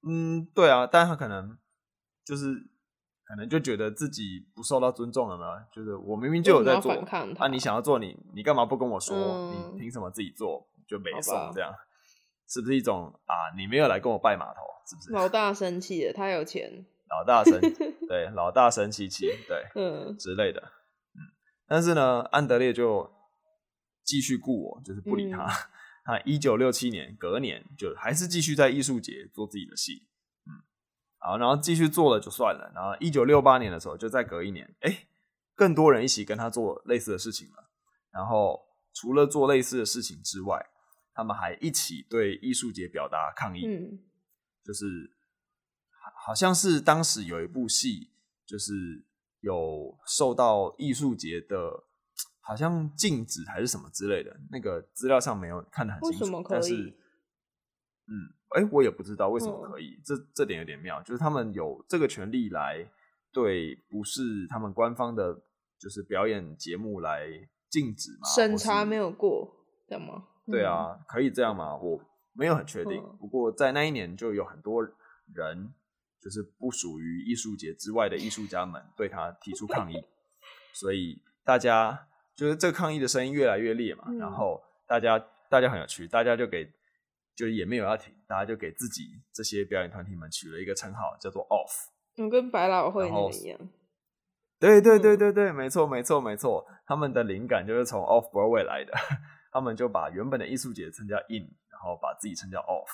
[0.02, 1.58] 嗯，对啊，但他可能
[2.26, 2.71] 就是。
[3.32, 9.16] 可能就觉得自己不受到尊重了嘛，就是我明明就有在做，那、啊、你想要做你，你干嘛不跟我说？
[9.16, 11.74] 嗯、你凭什么自己做就没送这样？
[12.50, 13.56] 是不是一种啊？
[13.56, 15.14] 你没有来跟我拜码头，是不是？
[15.14, 16.86] 老大生气了，他有钱。
[17.10, 17.58] 老大生
[18.10, 20.62] 对，老大生气气对， 嗯之类的，
[21.16, 21.32] 嗯。
[21.70, 23.10] 但是呢，安德烈就
[24.04, 25.46] 继续雇我，就是不理他。
[25.46, 25.56] 嗯、
[26.04, 30.08] 他一九六七年隔年就还是继续在艺术节做自己的戏。
[31.24, 32.72] 好，然后继续做了就算了。
[32.74, 35.06] 然后一九六八年的时候，就再隔一年，哎，
[35.54, 37.70] 更多人一起跟他做类似的事情了。
[38.12, 38.60] 然后
[38.92, 40.60] 除了做类似的事情之外，
[41.14, 43.68] 他们还一起对艺术节表达抗议。
[43.68, 44.00] 嗯，
[44.64, 44.86] 就是
[46.26, 48.10] 好像是当时有一部戏，
[48.44, 49.06] 就是
[49.42, 51.84] 有受到艺术节的，
[52.40, 56.74] 好像禁止还是什么之类的，那个资料上没有看得很清楚，但是，
[58.08, 58.41] 嗯。
[58.54, 62.86] 哎，我也不知道为什么可以，嗯、这这点有点妙，就是他们有这个权利来
[63.32, 65.34] 对不是他们官方的，
[65.80, 67.28] 就是表演节目来
[67.70, 68.28] 禁止嘛？
[68.36, 69.50] 审查没有过，
[69.88, 70.26] 这样吗？
[70.46, 71.78] 对啊，可以这样吗？
[71.78, 72.02] 我
[72.34, 73.02] 没有很确定。
[73.02, 74.84] 嗯、不过在那一年，就有很多
[75.34, 75.74] 人，
[76.22, 79.96] 就是不属于艺术节之外的艺术家们，对他提出抗议，
[80.74, 84.04] 所以大家就是这个抗议的声音越来越烈嘛。
[84.08, 85.18] 嗯、然后大家
[85.50, 86.70] 大家很有趣，大家就给。
[87.42, 91.88] 就也没有要停，大家就给自己这些表演团体们取了一个称号，叫做 Off。
[92.18, 93.60] 嗯，跟百老汇那一样。
[94.60, 98.94] 对对对对对，没错没错没错，他们的灵感就是从 Off Broadway 来的。
[99.52, 102.92] 他们就把原本的艺术节称叫 In，然后把自己称叫 Off。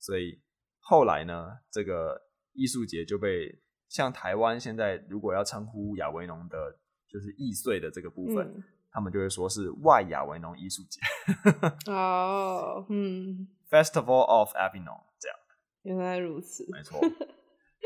[0.00, 0.42] 所以
[0.80, 2.20] 后来呢，这个
[2.54, 6.76] 艺术节就被像台湾现在如果要称呼亚维农的，
[7.08, 8.44] 就是易碎的这个部分。
[8.48, 8.64] 嗯
[8.96, 10.98] 他们就会说是外亚维农艺术节。
[11.92, 15.38] 哦，嗯，Festival of Avignon 这样。
[15.82, 17.00] 原来如此，没错。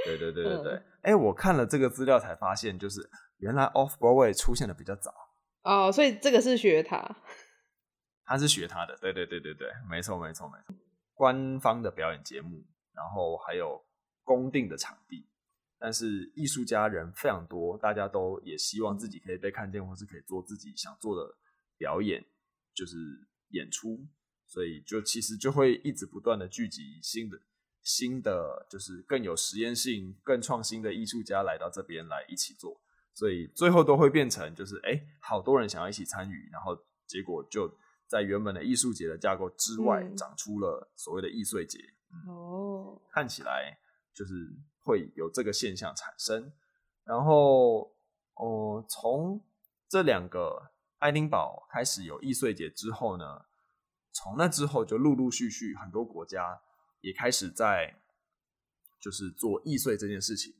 [0.05, 0.75] 对对对对对。
[1.03, 3.01] 哎、嗯欸，我看了这个资料才发现，就是
[3.39, 5.13] 原来 Off Broadway 出现的比较早。
[5.63, 7.17] 哦，所以这个是学他。
[8.25, 10.75] 他是学他的，对对对对对，没错没错没错。
[11.15, 12.65] 官方的表演节目，
[12.95, 13.85] 然后还有
[14.23, 15.29] 公定的场地。
[15.79, 21.35] 但是艺术家人非常多，大家都也希望自己可以被看见，或是可以做自己想做的
[21.77, 22.25] 表演，
[22.75, 22.97] 就是
[23.49, 23.99] 演出，
[24.51, 27.41] 所以就其实就会一直不断的聚集新的、
[27.83, 32.79] 新的，就是更有实验性、更创新的艺术家来到这边来一起做，
[33.15, 37.73] 所以最后都会变成就是哎，好多人想要一起参与，然后结果就
[38.07, 41.79] 在原本的艺术节的架构之外，长出了所谓的易碎节。
[42.27, 43.79] 哦、嗯，看起来
[44.13, 44.53] 就是。
[44.83, 46.51] 会有这个现象产生，
[47.05, 47.95] 然后，
[48.35, 49.45] 哦，从
[49.87, 53.45] 这两个爱丁堡开始有易碎节之后呢，
[54.13, 56.61] 从那之后就陆陆续续很多国家
[57.01, 57.97] 也开始在
[59.01, 60.53] 就是做易碎这件事情，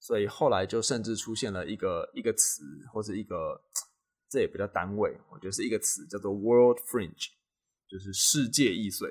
[0.00, 2.62] 所以后来就甚至出现了一个一个词
[2.92, 3.62] 或者一个
[4.28, 7.28] 这也不叫单位，我觉得是一个词叫做 World Fringe，
[7.88, 9.08] 就是世界易碎，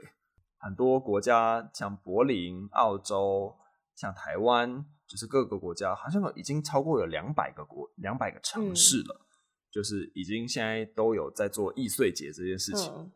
[0.58, 3.56] 很多国家像柏林、澳洲、
[3.95, 9.25] 像台湾，就是各个国家好像已经超过有两百个国、两百个城市了，嗯、
[9.71, 12.91] 就是已经现在都有在做易碎节这件事情。
[12.93, 13.12] 嗯、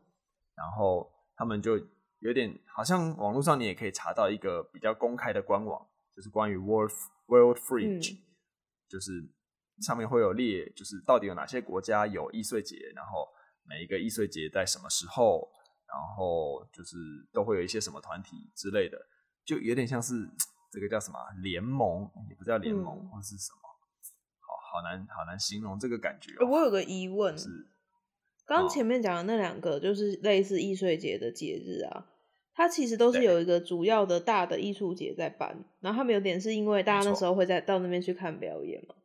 [0.58, 1.78] 然后他们就
[2.20, 6.92] 有点好像网络上你也可以查到一个比较公开的官网，就是关于 World
[7.28, 8.20] World Fringe，、嗯、
[8.90, 9.12] 就是
[9.82, 13.30] 上面会有列，就是到底有哪些国家有易碎节，然后
[13.64, 15.50] 每一个易碎节在什么时候。
[15.88, 16.98] 然后就是
[17.32, 18.98] 都会有一些什么团体之类的，
[19.46, 20.30] 就有点像是
[20.70, 23.60] 这个叫什么联盟，也不叫联盟，嗯、或是什么，
[24.42, 26.46] 好好难好难形容这个感觉、哦。
[26.46, 27.48] 我有个疑问，是
[28.48, 32.08] 刚刚前面讲的那两个，就是类似易碎节的节日啊，
[32.54, 38.96] 它其实都是有一个主要的大的艺术节在办，然后他们有点是因为大家那时候会在到那边去看表演嘛，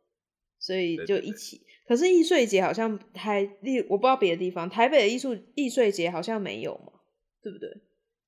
[0.61, 1.67] 所以就一起。
[1.89, 7.01] 可是易碎节好像台例，我不知道别的地方，台北的艺术易碎节好像没有嘛，
[7.43, 7.69] 对不对？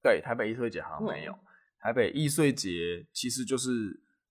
[0.03, 1.33] 对，台北易碎节好像没有。
[1.33, 1.38] 嗯、
[1.81, 3.70] 台北易碎节其实就是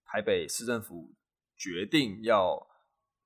[0.05, 1.13] 台北市政府
[1.57, 2.67] 决定要，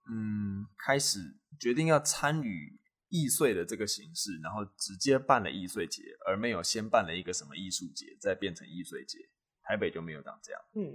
[0.09, 1.19] 嗯，开始
[1.59, 9.19] 决定要参与艺穗的这个形式，然后直接办了易碎节，而没有先办了一个什么艺术节，再变成易碎节。
[9.63, 10.87] 台北就没有当这样，嗯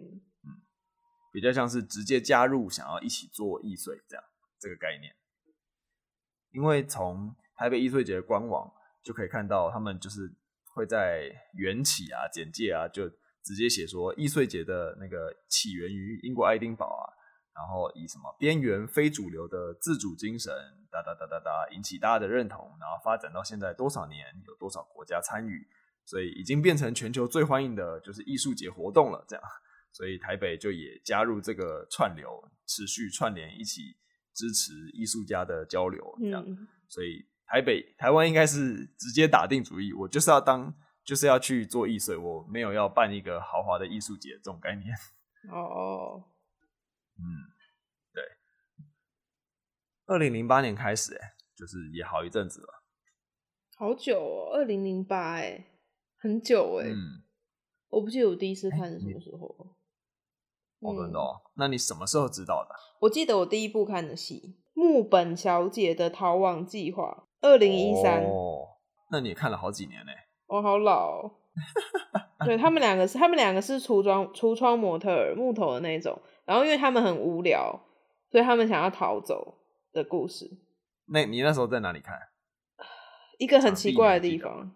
[0.44, 0.62] 嗯，
[1.30, 4.24] 比较像是直接加入，想要一起做易碎这样。
[4.58, 5.12] 这个概念，
[6.52, 8.72] 因为从台北易碎节的官网
[9.02, 10.32] 就可以看到，他们就是
[10.72, 13.08] 会在缘起啊、简介啊，就
[13.42, 17.04] 直接写说易碎节的那个起源于英国爱丁堡啊，
[17.54, 20.52] 然后以什么边缘非主流的自主精神
[20.90, 25.66] 哒哒哒哒哒引起大家的认同，然后发展到现在多少年，有多少国家参与，
[26.04, 29.24] 所以已经变成全球最欢迎的就是艺术节活动了。
[29.28, 29.44] 这样，
[29.92, 33.96] 所以台北就也加入这个串流，持续串联一起。
[34.34, 44.86] 支持艺术家的交流，这样，嗯、所以台北、台湾应该是直接打定主意，我就是要当，就是要去做艺术，我没有要办一个豪华的艺术节这种概念。
[45.52, 46.24] 哦，
[47.22, 47.54] 嗯，
[48.12, 48.22] 对，
[50.06, 52.82] 二零零八年开始，哎，就是也好一阵子了，
[53.76, 55.66] 好久哦，二零零八，哎，
[56.18, 57.22] 很久哎，嗯，
[57.88, 59.76] 我不记得我第一次看是什么时候。
[60.80, 61.40] 哦，真的哦？
[61.54, 62.74] 那你什么时候知道的？
[63.02, 68.24] 我记得我第一部看的戏《木本小姐的逃亡计划》，二零一三。
[68.24, 68.66] 哦，
[69.12, 70.10] 那你也看了好几年呢。
[70.46, 71.38] 我好老哦。
[72.44, 76.20] 对，他们两个是，他们两个是橱窗橱窗模特儿，木头的那种。
[76.44, 77.80] 然后因为他们很无聊，
[78.30, 79.58] 所以他们想要逃走
[79.92, 80.50] 的故事。
[81.06, 82.16] 那你那时候在哪里看？
[83.38, 84.74] 一个很奇怪的地方。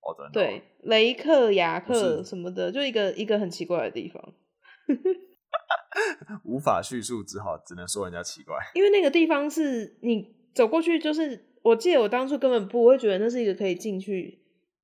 [0.00, 0.32] 哦，真的。
[0.32, 4.34] 对，雷克雅克什么的，就一个一个很奇怪的地方。
[6.44, 8.54] 无法叙述，只好只能说人家奇怪。
[8.74, 14.38] 因为那个地方是你走过去，就是我记得我当初根本不会觉得那是一个可以进去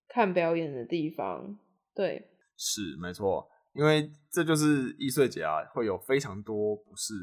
[0.09, 1.59] 看表演的地方。
[1.95, 7.15] 对，是没错，因为这就是艺穗节啊，会有非常多不是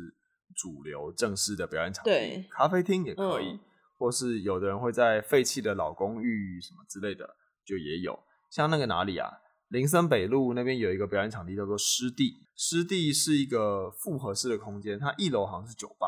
[0.55, 3.59] 主流正式的表演场地，对，咖啡厅也可以，嗯、
[3.97, 7.35] 或是有的人会在废弃的老公寓什么之类的，
[7.65, 8.19] 就也有。
[8.49, 9.29] 像那个哪里啊？
[9.67, 12.47] 林森北路那边有一个表演场地，叫做湿地。
[12.55, 16.07] 湿地是一个复合式的空间，它一楼好像是酒吧，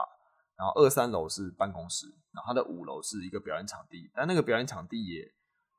[0.57, 4.09] 然后二三楼是办公室，然后它的五楼是一个表演场地。
[4.15, 5.31] 但那个表演场地也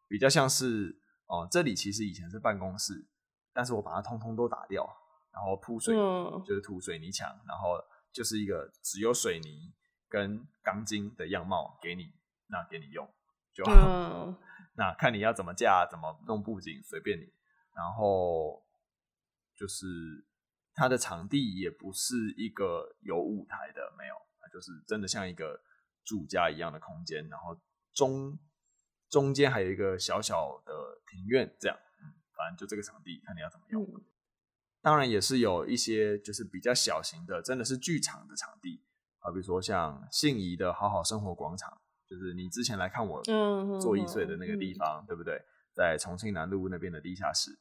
[0.08, 0.96] 比较像是
[1.26, 3.04] 哦，这里其实以前是办公室，
[3.52, 4.84] 但是我把它通通都打掉，
[5.32, 7.78] 然后铺水，嗯、就是涂水泥墙，然后
[8.12, 9.72] 就是一个只有水泥
[10.08, 12.12] 跟钢筋的样貌给你，
[12.48, 13.08] 那给你用
[13.52, 13.72] 就好。
[13.72, 14.36] 嗯、
[14.76, 17.32] 那看你要怎么架，怎么弄布景，随便你。
[17.74, 18.62] 然后
[19.56, 19.86] 就是
[20.74, 24.14] 它的场地也不是一个有舞台的，没有，
[24.52, 25.58] 就是真的像一个
[26.04, 27.26] 住家一样的空间。
[27.28, 27.58] 然后
[27.94, 28.38] 中
[29.08, 30.72] 中间还有一个小小的
[31.06, 31.91] 庭院，这样，嗯，
[32.42, 33.84] 反正就这个场地，看你要怎么用。
[33.84, 34.02] 嗯、
[34.80, 38.82] 当然也是有一些就是比较小型的，真的是剧场的场地，
[39.20, 43.22] 好比如说像信宜的好好生活广场，就是你之前来看我
[43.80, 45.40] 做易碎的那个地方，嗯、对不对？
[45.72, 47.56] 在重庆南路那边的地下室，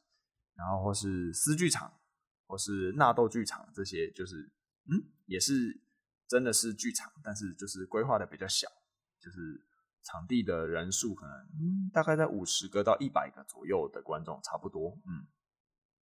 [0.56, 2.00] 然后或是私剧场，
[2.48, 4.50] 或是纳豆剧场，这些就是
[4.90, 5.80] 嗯，也是
[6.26, 8.68] 真的是剧场，但是就是规划的比较小，
[9.20, 9.64] 就是
[10.04, 14.96] 场地的人数可能嗯，大概在五十个到一百个左右的观众差不多。
[15.06, 15.26] 嗯，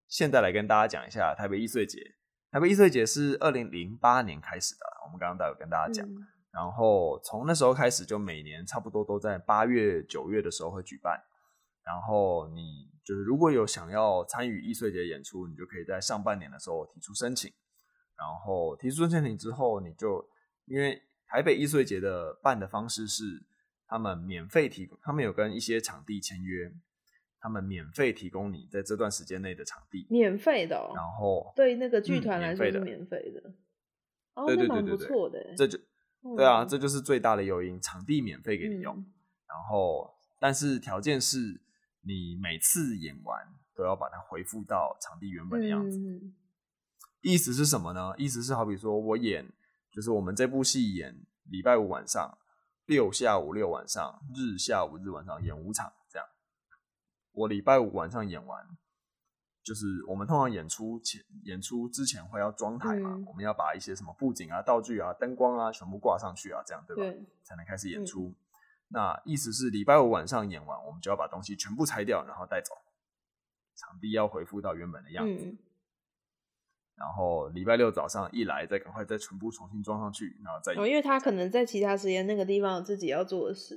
[0.07, 1.99] 现在来跟大家讲一下台北艺穗节。
[2.51, 6.17] 台北艺穗节是二零零八年开始的，我们刚刚都有跟大家讲，嗯、
[6.51, 11.21] 然后从那时候开始就每年差不多都在八月九月的时候会举办。
[11.83, 17.51] 然后你就是如果有想要参与艺穗节演出，你就可以在上半年的时候提出申请。
[18.15, 20.23] 然后提出申请之后，你就
[20.65, 23.23] 因为台北艺穗节的办的方式是，
[23.91, 26.71] 他们免费提供，他们有跟一些场地签约，
[27.41, 30.93] 他们免费提供你在这段时间内的场地，免费的、哦。
[30.95, 33.53] 然后对那个剧团来说是免费的，
[34.33, 35.77] 哦，对对对对对，不错的，这就
[36.37, 39.05] 对啊，这就是最大的诱因，场地免费给你用，嗯、
[39.45, 41.61] 然后但是条件是
[42.07, 45.97] 你每次演完都要把它恢复到场地原本的样子。
[45.99, 46.33] 嗯、
[47.19, 48.13] 意思是什么呢？
[48.17, 49.45] 意思是好比说我演，
[49.91, 51.13] 就是我们这部戏演
[51.49, 52.37] 礼拜五晚上。
[52.91, 56.27] 六下午六晚上，日下午日晚上演五场，这样。
[57.31, 58.67] 我礼拜五晚上演完，
[59.63, 67.03] 就是我们通常演出前、演出之前会要装台嘛，嗯、我们要把一些什么布景啊、道具啊、灯光啊全部挂上去啊，这样对吧？
[67.03, 68.27] 对，才能开始演出。
[68.27, 68.35] 嗯、
[68.89, 72.73] 那意思是礼拜五晚上演完，我们就要把东西全部拆掉，然后带走，
[73.73, 75.45] 场地要恢复到原本的样子。
[75.45, 75.57] 嗯
[77.01, 80.73] 然后礼拜六早上一来，再赶快再全部重新装上去，然后再。
[80.73, 83.75] 哦，因为他可能在其他时间那个地方有自己要做的事。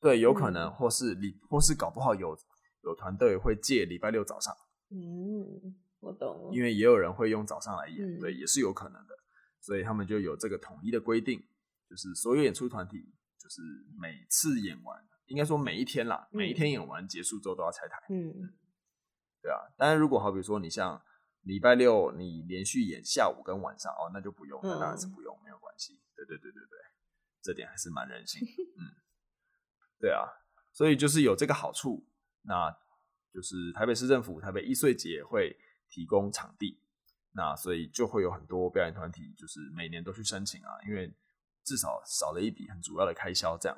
[0.00, 2.36] 对，有可能，嗯、或是礼，或是搞不好有
[2.82, 4.52] 有团队会借礼拜六早上。
[4.90, 6.50] 嗯，我懂了。
[6.52, 9.14] 因为也有人会用早上来演，嗯、对，也是有可能的。
[9.60, 11.40] 所以他们就有这个统一的规定，
[11.88, 12.98] 就是所有演出团体，
[13.38, 13.62] 就是
[13.96, 17.96] 每次演完，应该说每一天啦，每一天演完结束之后都要拆台。
[18.10, 18.50] 嗯，
[19.40, 19.58] 对啊。
[19.78, 21.00] 但是如果好比说你像。
[21.42, 26.00] 礼拜六你连续演下午跟晚上哦，那就不用，那当然是不用，嗯、没有关系。
[26.14, 26.78] 对对对对对，
[27.42, 28.40] 这点还是蛮人性。
[28.78, 28.94] 嗯，
[29.98, 30.22] 对啊，
[30.72, 32.06] 所以就是有这个好处，
[32.42, 32.70] 那
[33.32, 35.56] 就是台北市政府台北艺穗节会
[35.88, 36.80] 提供场地，
[37.32, 41.12] 那所以就会有很多表演团体就是每年都去申请啊，因为
[41.64, 43.76] 至少少了一笔很主要的开销这样。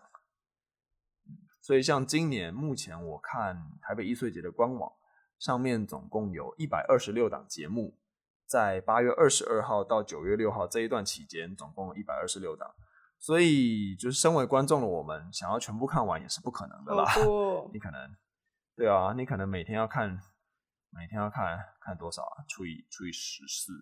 [1.26, 4.92] 嗯，所以像今年目前我看台北艺穗节的官网。
[5.39, 7.99] 上面总共有一百二十六档节目，
[8.47, 12.74] 在八月二十二号到九月六号这一段期间，总共有一百二十六档。
[13.18, 17.05] 所以，就是身为观众的我们，想要全部看完也是不可能的啦。
[17.26, 18.16] 哦、 你可能，
[18.76, 20.11] 对啊，你可能每天要看，
[20.91, 22.45] 每天要看看多少啊？
[22.49, 23.72] 除以除以十四，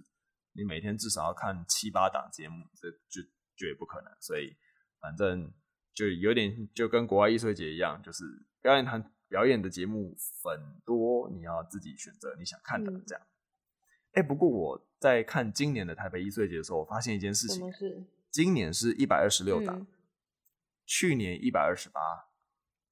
[0.52, 4.12] 你每天至少要看七八档节目，这就绝对不可能。
[4.20, 4.56] 所以，
[5.00, 5.52] 反正
[5.92, 8.24] 就有点就跟国外艺术节一样，就是
[8.60, 9.12] 表演团。
[9.32, 13.22] 表演的节目很多，你要自己选择你想看的这样。
[14.12, 17.64] 哎、嗯欸，不过我在看今年的台北艺穗节的时候，我发现一件事情：
[18.30, 19.86] 今年是一百二十六档，嗯、
[20.84, 22.00] 去年一百二十八，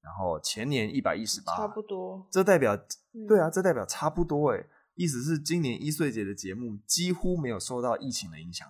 [0.01, 2.27] 然后前年一百一十八，差不多。
[2.31, 2.75] 这代表，
[3.13, 4.65] 嗯、对啊，这代表差不多哎。
[4.95, 8.67] 意思是今年一岁节的节目几乎没有受到疫情的影响。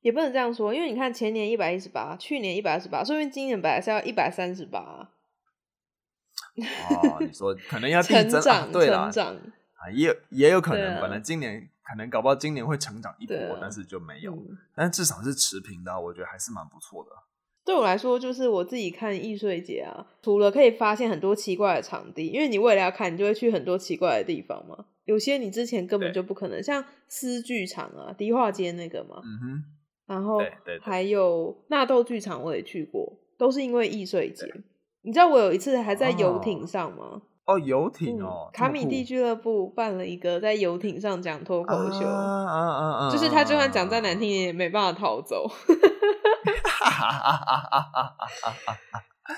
[0.00, 5.12] 也不能这样说，因为你看前年一百一十八，去年一百二十八，说明今年本来是要一百三十八。
[6.90, 8.68] 哦，你说可能要递增啊？
[8.72, 9.10] 对啦，
[9.74, 14.36] 啊，也也有可能，本来今年可能搞不好今年会成长一波，但是就没有，
[14.74, 17.10] 但至少是持平的，我觉得还是蛮不错的。
[17.64, 24.84] 对我来说，就是我自己看易碎节啊，除了可以发现很多奇怪的场地，因为你为了要看，你就会去很多奇怪的地方嘛。
[25.04, 29.64] 有些你之前根本就不可能，像思剧场啊，迪化街那个嘛，嗯哼，
[30.06, 30.40] 然后
[30.80, 34.46] 还有纳豆剧场，我也去过，都是因为易碎节。
[35.06, 37.22] 你知道我有一次还在游艇上吗？
[37.46, 43.08] 哦，游艇哦，卡米蒂俱乐部办了一个在游艇上讲脱口秀，啊啊啊！
[43.10, 45.48] 就是他就算讲再难听也没办法逃走。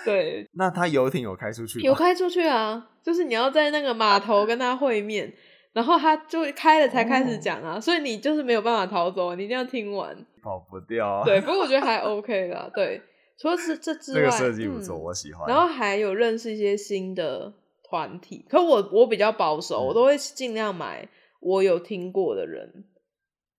[0.06, 1.84] 对， 那他游艇有开出去吗？
[1.84, 5.30] 有开出去啊，就是你要在那个码头跟他会面，
[5.74, 11.22] 然后他就开了才开始讲啊，所以你就是没有办法逃走，你一定要听完，跑不掉。
[11.26, 13.02] 对， 不过我觉得还 OK 啦，对。
[13.38, 15.48] 除了这这之外，这个设计不错，嗯、我喜欢。
[15.48, 17.54] 然后还有认识一些新的
[17.88, 21.08] 团体，可我我比较保守，嗯、我都会尽量买
[21.40, 22.84] 我有听过的人，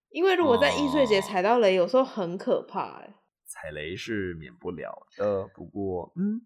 [0.10, 3.00] 因为如果在艺穗节踩到雷，有时候很可怕。
[3.00, 3.16] 哎，
[3.46, 6.42] 踩雷是免不了的，不过嗯，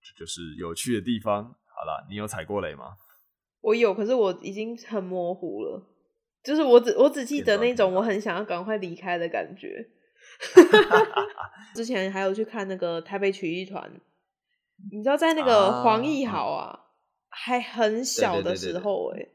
[0.00, 1.42] 这就是有趣的地方。
[1.44, 2.96] 好了，你有踩过雷吗？
[3.60, 5.82] 我有，可是我已经很模糊了，
[6.44, 9.84] 就是我只我只记得那种我很想要赶快离开的感觉。
[11.74, 13.90] 之前还有去看那个台北曲艺团，
[14.92, 16.80] 你知道在那个黄义豪啊，啊
[17.28, 19.26] 还很小的时候哎，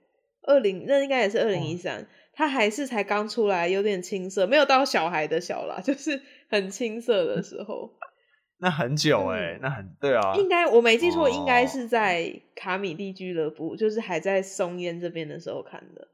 [0.47, 7.91] 二零那应该也是二零一三，他还是才刚出来，有点青涩，没有到小孩的小啦， 就是很青涩的时候。
[8.59, 16.07] 那很久哎、欸，嗯、那很对啊，应该我没记错，应该是在卡米蒂俱乐部，就是还在松烟这边的时候看的。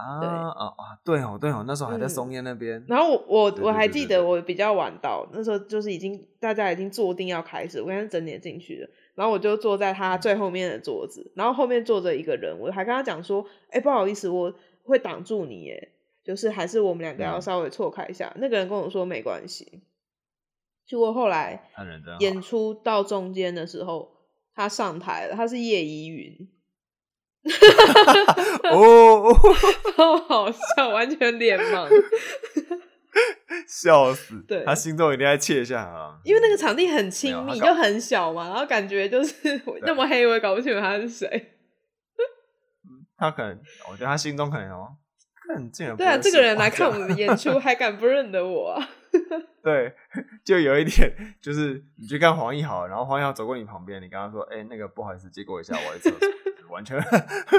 [0.00, 0.98] 啊啊啊！
[1.04, 2.84] 对哦，对哦，那时候还在松烟那边、嗯。
[2.88, 8.90] 然后我我我还记得我比较晚到，那时候就是已经大家已经坐定要开始，我刚整点进去了。
[9.14, 15.92] 然后我就坐在他最后面的桌子，然后后面坐着一个人，我还跟他讲说：“哎、欸，不好意思，我会挡住你耶，
[16.24, 18.32] 就是还是我们两个要稍微错开一下。
[18.36, 19.82] 嗯”那个人跟我说没关系，
[20.86, 21.68] 结果后来
[22.20, 24.10] 演出到中间的时候，
[24.54, 26.48] 他上台了，他是叶怡云。
[28.70, 29.34] 哦，
[29.96, 31.88] 超好笑，完全脸盲，
[33.66, 34.42] 笑死！
[34.46, 41.56] 对，他心中一定在窃笑啊，因为那个场地很亲密，就很小嘛，然后感觉就是那么黑，我也搞不清楚他是谁。
[43.16, 43.58] 他可能，
[43.90, 44.96] 我觉得他心中可能哦，
[45.54, 45.94] 很近。
[45.96, 48.88] 对啊，这个人来看我们的演出，还敢不认得我啊？
[49.62, 49.92] 对，
[50.44, 51.12] 就有一点，
[51.42, 56.18] 就是你去看黄义豪，然后黄义豪走过你旁边，你跟他说：“哎、欸，那个不好意思，借过一下，我的厕所。”
[56.70, 56.98] 完全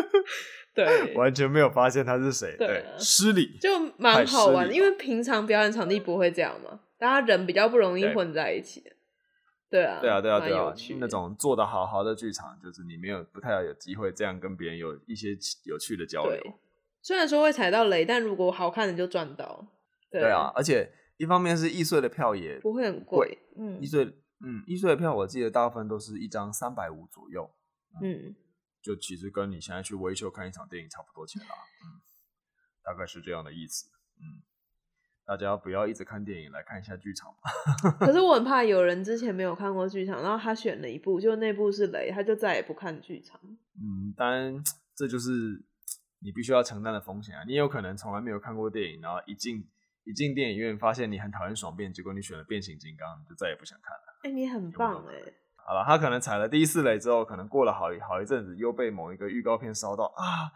[0.73, 8.83] 对，完全没有发现他是谁，对，失礼，就蛮好玩，因为平常表演场地不会这样嘛，大家人比较不容易混在一起。
[9.69, 15.29] 对啊，对啊，对啊，对啊，那种做的好好的剧场，就是你没有不太有机会这样跟别人有一些
[15.63, 16.41] 有趣的交流。
[17.01, 19.65] 虽然说会踩到雷，但如果好看的就赚到。
[20.11, 27.49] 对啊，而且一方面是易碎的票也不会很贵，嗯，易碎，嗯，易碎的票我记得大部分都是一张三百五左右，
[28.01, 28.35] 嗯。
[28.81, 31.55] 就其实跟你现在去威秀看一场电影差不多钱啦，
[31.85, 32.01] 嗯，
[32.83, 34.41] 大概是这样的意思，嗯，
[35.25, 37.95] 大家不要一直看电影，来看一下剧场吧。
[38.05, 43.39] 可是我很怕有人之前没有看过剧场，然后他选了一部，就那部是雷，他就再也不看剧场。
[43.75, 44.61] 嗯，当然
[44.95, 45.29] 这就是
[46.19, 47.43] 你必须要承担的风险啊。
[47.45, 49.69] 你有可能从来没有看过电影，然后一进
[50.03, 54.19] 一进电影院发现你很讨厌爽变，结果你选了变形金刚，就再也不想看了。
[54.23, 55.33] 哎、欸，你很棒哎、欸。
[55.71, 60.23] 好了，他可能踩了第一次雷之后，可能过了好一好一阵子，又被某一个预告片烧到啊，《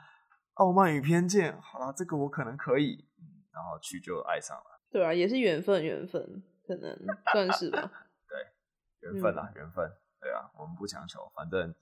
[0.56, 1.54] 傲慢与偏见》。
[1.62, 3.08] 好了，这个我可能可以，
[3.54, 4.82] 然后去就爱上了。
[4.92, 6.94] 对啊，也是缘分，缘分可能
[7.32, 7.90] 算是吧。
[8.28, 9.90] 对，缘分啊，缘、嗯、分。
[10.20, 11.74] 对啊，我们不强求，反正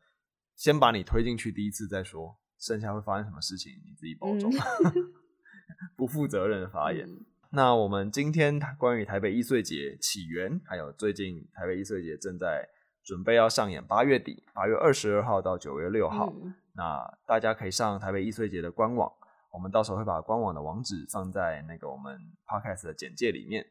[0.56, 4.52] 先把你推进去第一次再说，剩下会发生什么事情你自己保重。
[4.52, 5.12] 嗯、
[5.98, 7.08] 不负责任的发言。
[7.10, 12.70] 嗯、那我们今天关于台北一岁节起源，还有最近台北一岁节正在。
[13.04, 19.12] 准备要上演八月底，八月二十二号到九月六号，嗯，那大家可以上台北易碎节的官网，
[19.52, 23.66] 我们到时候会把官网的网址放在那个我们 podcast 的简介里面。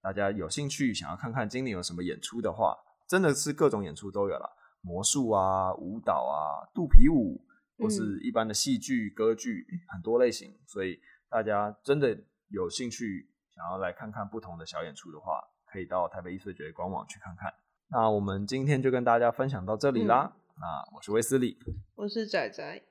[0.00, 2.76] 大家有兴趣想要看看今年有什么演出的话，
[3.08, 4.48] 真的是各种演出都有了，
[4.80, 7.44] 魔术啊、舞蹈啊、肚皮舞，
[7.76, 10.56] 或是一般的戏剧、歌剧，很多类型。
[10.64, 12.16] 所以大家真的
[12.50, 17.52] 有兴趣想要来看看不同的小演出的话，可以到台北艺穗节的官网去看看。
[17.88, 20.32] 那我们今天就跟大家分享到这里啦。
[20.34, 21.58] 嗯、那我是威斯利，
[21.94, 22.82] 我是仔仔，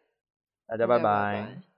[0.67, 1.03] 大家拜拜。
[1.03, 1.74] 拜拜。